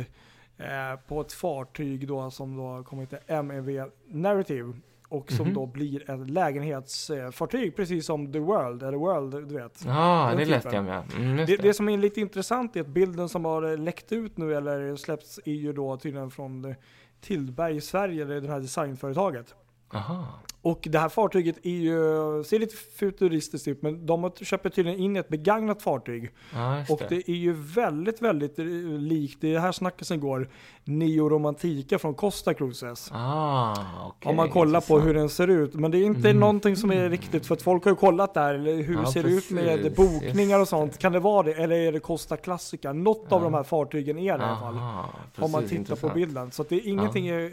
eh, 0.58 1.00
på 1.08 1.20
ett 1.20 1.32
fartyg 1.32 2.08
då 2.08 2.30
som 2.30 2.56
då 2.56 2.84
kommit 2.84 3.10
till 3.10 3.18
MEV 3.42 3.90
Narrative. 4.06 4.72
Och 5.10 5.32
som 5.32 5.46
Mhm. 5.46 5.54
då 5.54 5.66
blir 5.66 6.10
ett 6.10 6.30
lägenhetsfartyg 6.30 7.76
precis 7.76 8.06
som 8.06 8.32
The 8.32 8.38
World, 8.38 8.82
eller 8.82 8.98
World 8.98 9.48
du 9.48 9.54
vet. 9.54 9.82
Ja, 9.86 10.26
Den 10.28 10.38
det 10.38 10.44
läste 10.44 10.68
jag 10.76 10.84
med. 10.84 11.02
Mm, 11.16 11.36
Det, 11.36 11.44
det. 11.44 11.56
det 11.56 11.74
som 11.74 11.88
är 11.88 11.98
lite 11.98 12.20
intressant 12.20 12.76
är 12.76 12.80
att 12.80 12.86
bilden 12.86 13.28
som 13.28 13.44
har 13.44 13.76
läckt 13.76 14.12
ut 14.12 14.36
nu 14.36 14.54
eller 14.56 14.96
släppts 14.96 15.40
är 15.44 15.52
ju 15.52 15.72
då 15.72 15.96
tydligen 15.96 16.30
från 16.30 16.74
Tillberg 17.20 17.76
i 17.76 17.80
Sverige, 17.80 18.24
det 18.24 18.34
är 18.34 18.40
det 18.40 18.48
här 18.48 18.60
designföretaget. 18.60 19.54
Aha. 19.94 20.26
Och 20.62 20.86
det 20.90 20.98
här 20.98 21.08
fartyget 21.08 21.56
är 21.66 21.70
ju, 21.70 22.44
ser 22.44 22.58
lite 22.58 22.76
futuristiskt 22.76 23.68
ut, 23.68 23.82
men 23.82 24.06
de 24.06 24.30
köper 24.40 24.70
tydligen 24.70 25.00
in 25.00 25.16
ett 25.16 25.28
begagnat 25.28 25.82
fartyg. 25.82 26.30
Ja, 26.54 26.78
just 26.78 26.90
Och 26.90 26.98
det. 26.98 27.08
det 27.08 27.28
är 27.30 27.36
ju 27.36 27.52
väldigt, 27.52 28.22
väldigt 28.22 28.58
eh, 28.58 28.64
likt, 28.98 29.40
det 29.40 29.58
här 29.58 29.72
snacket 29.72 30.06
som 30.06 30.20
går, 30.20 30.48
Neo 30.84 31.54
från 31.98 32.14
Costa 32.14 32.54
Cruises. 32.54 33.10
Ah, 33.14 33.74
okej. 34.06 34.30
Om 34.30 34.36
man 34.36 34.50
kollar 34.50 34.80
på 34.80 34.98
hur 35.00 35.14
den 35.14 35.28
ser 35.28 35.48
ut. 35.48 35.74
Men 35.74 35.90
det 35.90 35.98
är 35.98 36.04
inte 36.04 36.28
Mm. 36.30 36.40
någonting 36.40 36.76
som 36.76 36.92
är 36.92 37.10
riktigt, 37.10 37.46
för 37.46 37.54
att 37.54 37.62
folk 37.62 37.84
har 37.84 37.90
ju 37.92 37.96
kollat 37.96 38.34
där, 38.34 38.58
hur 38.82 38.94
Ja, 38.94 39.12
ser 39.12 39.22
det 39.22 39.28
ut 39.30 39.50
med 39.50 39.64
precis. 39.82 39.96
bokningar 39.96 40.60
och 40.60 40.68
sånt. 40.68 40.98
Kan 40.98 41.12
det 41.12 41.20
vara 41.20 41.42
det? 41.42 41.52
Eller 41.52 41.76
är 41.76 41.92
det 41.92 42.00
Costa 42.00 42.36
Classica? 42.36 42.92
Något 42.92 43.32
av 43.32 43.40
Ja. 43.40 43.44
de 43.44 43.54
här 43.54 43.62
fartygen 43.62 44.18
är 44.18 44.38
det 44.38 44.44
i 44.44 44.46
alla 44.46 44.56
fall. 44.60 44.74
Aha, 44.76 45.08
Om 45.38 45.50
man 45.50 45.60
precis, 45.60 45.68
tittar 45.70 45.80
intressant. 45.80 46.12
på 46.12 46.18
bilden. 46.18 46.50
Så 46.50 46.64
det 46.68 46.76
är 46.76 46.88
ingenting 46.88 47.28
är 47.28 47.52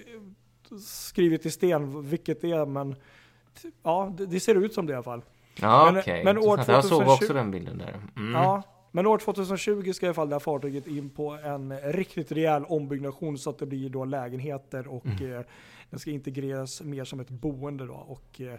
skrivet 0.86 1.46
i 1.46 1.52
sten 1.52 2.10
vilket 2.10 2.42
det 2.42 2.52
är, 2.52 2.66
men 2.66 2.96
ja, 3.84 4.14
det, 4.18 4.26
det 4.26 4.40
ser 4.40 4.56
ut 4.56 4.74
som 4.74 4.86
det 4.86 4.92
i 4.92 4.96
alla 4.96 5.04
fall. 5.04 5.22
Ja, 5.62 5.86
Men- 5.92 6.02
okej. 6.02 6.24
men 6.24 6.38
år 6.38 6.44
intressant. 6.60 6.68
Jag 6.68 6.86
såg 6.86 7.00
2020 7.00 7.24
också 7.24 7.34
den 7.34 7.52
bilden 7.52 7.78
där. 7.78 8.02
Mm. 8.18 8.34
Ja, 8.34 8.62
men 8.92 9.06
år 9.08 9.18
2020 9.18 9.92
ska 9.94 10.06
i 10.06 10.08
alla 10.10 10.14
fall 10.14 10.30
det 10.30 10.36
här 10.36 10.40
fartyget 10.40 10.88
in 10.88 11.10
på 11.10 11.32
en 11.32 11.78
riktigt 11.80 12.32
rejäl 12.32 12.66
ombyggnation 12.66 13.38
så 13.38 13.50
att 13.50 13.60
det 13.60 13.66
blir 13.66 13.90
då 13.90 14.06
lägenheter 14.06 14.88
och 14.88 15.06
Mm. 15.06 15.34
eh, 15.34 15.42
den 15.90 16.00
ska 16.00 16.12
integreras 16.12 16.82
mer 16.82 17.04
som 17.06 17.20
ett 17.20 17.30
boende 17.30 17.86
då. 17.86 17.94
Och, 17.94 18.42
eh, 18.42 18.54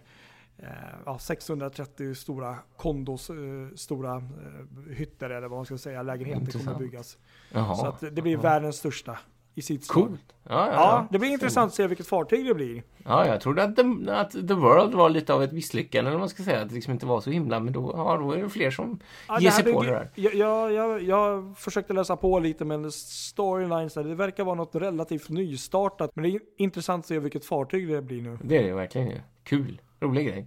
eh, 0.59 0.69
ja, 1.07 1.19
630 1.19 2.15
stora 2.15 2.57
kondos, 2.77 3.31
eh, 3.31 3.37
stora 3.75 4.17
eh, 4.17 4.93
hytter 4.95 5.31
eller 5.31 5.49
vad 5.49 5.59
man 5.59 5.67
ska 5.67 5.79
säga, 5.79 6.03
lägenheter 6.03 6.37
kommer 6.41 6.47
Intressant. 6.49 6.77
att 6.77 6.83
byggas. 6.83 7.19
Jaha. 7.53 7.75
Så 7.77 7.87
att 7.87 8.01
det 8.01 8.23
blir 8.23 8.33
Jaha. 8.33 8.43
världens 8.43 8.77
största 8.77 9.19
i 9.57 9.63
sitt 9.63 9.85
slag. 9.85 10.05
Coolt. 10.07 10.21
Ja, 10.49 10.67
ja, 10.67 10.73
Ja, 10.73 11.07
det 11.11 11.19
blir 11.19 11.31
intressant 11.31 11.69
att 11.69 11.75
se 11.75 11.87
vilket 11.87 12.07
fartyg 12.07 12.47
det 12.47 12.55
blir. 12.55 12.83
Ja, 13.05 13.27
jag 13.27 13.41
trodde 13.41 13.63
att 13.63 13.77
the, 13.77 13.83
att 14.11 14.31
the 14.31 14.55
World 14.55 14.95
var 14.95 15.09
lite 15.11 15.35
av 15.35 15.43
ett 15.43 15.53
misslyckande, 15.53 16.09
eller 16.11 16.19
man 16.19 16.29
ska 16.29 16.43
säga. 16.43 16.63
Att 16.63 16.69
det 16.69 16.75
liksom 16.75 16.93
inte 16.93 17.07
var 17.07 17.21
så 17.21 17.31
himla, 17.31 17.61
men 17.61 17.73
då, 17.73 17.93
ja, 17.97 18.17
då 18.17 18.33
är 18.33 18.43
det 18.43 18.49
fler 18.49 18.71
som 18.71 19.01
Ja, 19.29 19.41
ger 19.41 19.51
sig 19.51 19.65
här 19.65 19.73
på 19.73 19.83
det 19.83 19.91
där. 19.91 20.11
Jag, 20.15 20.35
jag, 20.35 20.73
jag, 20.73 21.03
jag 21.03 21.57
försökte 21.59 21.93
läsa 21.93 22.17
på 22.17 22.39
lite 22.41 22.65
men 22.65 22.93
storylines 22.93 23.95
där, 23.95 24.05
det 24.05 24.15
verkar 24.15 24.45
vara 24.45 24.55
något 24.55 24.75
relativt 24.75 25.29
nystartat. 25.29 26.11
Men 26.15 26.23
det 26.23 26.31
är 26.31 26.41
intressant 26.57 27.03
att 27.05 27.09
se 27.09 27.19
vilket 27.19 27.45
fartyg 27.45 27.89
det 27.89 28.03
blir 28.03 28.23
nu. 28.23 28.39
Det 28.43 28.59
är 28.59 28.63
det 28.63 28.73
verkligen. 28.75 29.13
Kul. 29.45 29.81
Rolig 30.01 30.27
grej. 30.27 30.47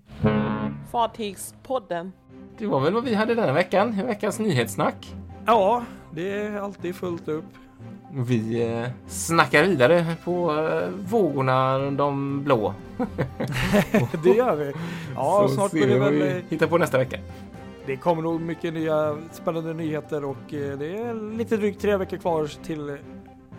Fartygspodden. 0.91 2.11
Det 2.57 2.67
var 2.67 2.79
väl 2.79 2.93
vad 2.93 3.03
vi 3.03 3.13
hade 3.13 3.35
denna 3.35 3.53
veckan. 3.53 4.01
Veckans 4.05 4.39
nyhetssnack. 4.39 5.15
Ja, 5.45 5.83
det 6.11 6.31
är 6.31 6.57
alltid 6.59 6.95
fullt 6.95 7.27
upp. 7.27 7.45
Vi 8.13 8.71
eh, 8.81 8.89
snackar 9.07 9.63
vidare 9.63 10.05
på 10.23 10.51
eh, 10.51 10.89
vågorna, 11.09 11.77
de 11.91 12.43
blå. 12.43 12.73
det 14.23 14.29
gör 14.29 14.55
vi. 14.55 14.73
Ja, 15.15 15.45
Så 15.47 15.53
snart 15.55 15.71
blir 15.71 15.87
det 15.87 15.99
väl... 15.99 16.21
eh, 16.21 16.43
hittar 16.49 16.67
på 16.67 16.77
nästa 16.77 16.97
vecka. 16.97 17.17
Det 17.85 17.95
kommer 17.95 18.21
nog 18.21 18.41
mycket 18.41 18.73
nya 18.73 19.17
spännande 19.31 19.73
nyheter 19.73 20.25
och 20.25 20.37
det 20.49 20.97
är 20.97 21.37
lite 21.37 21.57
drygt 21.57 21.81
tre 21.81 21.97
veckor 21.97 22.17
kvar 22.17 22.51
till 22.63 22.97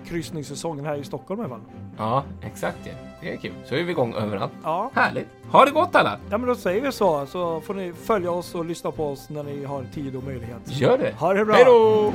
kryssningssäsongen 0.07 0.85
här 0.85 0.97
i 0.97 1.05
Stockholm 1.05 1.41
även. 1.41 1.61
Ja, 1.97 2.25
exakt 2.43 2.79
ja. 2.85 2.93
Det 3.21 3.33
är 3.33 3.37
kul. 3.37 3.53
Så 3.65 3.75
är 3.75 3.83
vi 3.83 3.91
igång 3.91 4.15
överallt. 4.15 4.53
Ja, 4.63 4.91
Härligt. 4.95 5.29
Ha 5.51 5.65
det 5.65 5.71
gott 5.71 5.97
alla! 5.97 6.19
ja 6.31 6.39
men 6.39 6.49
då 6.49 6.55
säger 6.55 6.81
vi 6.83 6.93
så. 6.93 7.27
Så 7.27 7.61
får 7.61 7.75
ni 7.75 7.93
följa 7.93 8.31
oss 8.31 8.55
och 8.55 8.65
lyssna 8.65 8.91
på 8.91 9.07
oss 9.09 9.29
när 9.31 9.43
ni 9.43 9.65
har 9.65 9.85
tid 9.95 10.17
och 10.17 10.25
möjlighet. 10.25 10.61
Gör 10.67 10.99
det! 10.99 11.13
Ha 11.19 11.35
det 11.35 11.45
bra! 11.45 11.55
Hej 11.55 11.65
då! 11.65 12.13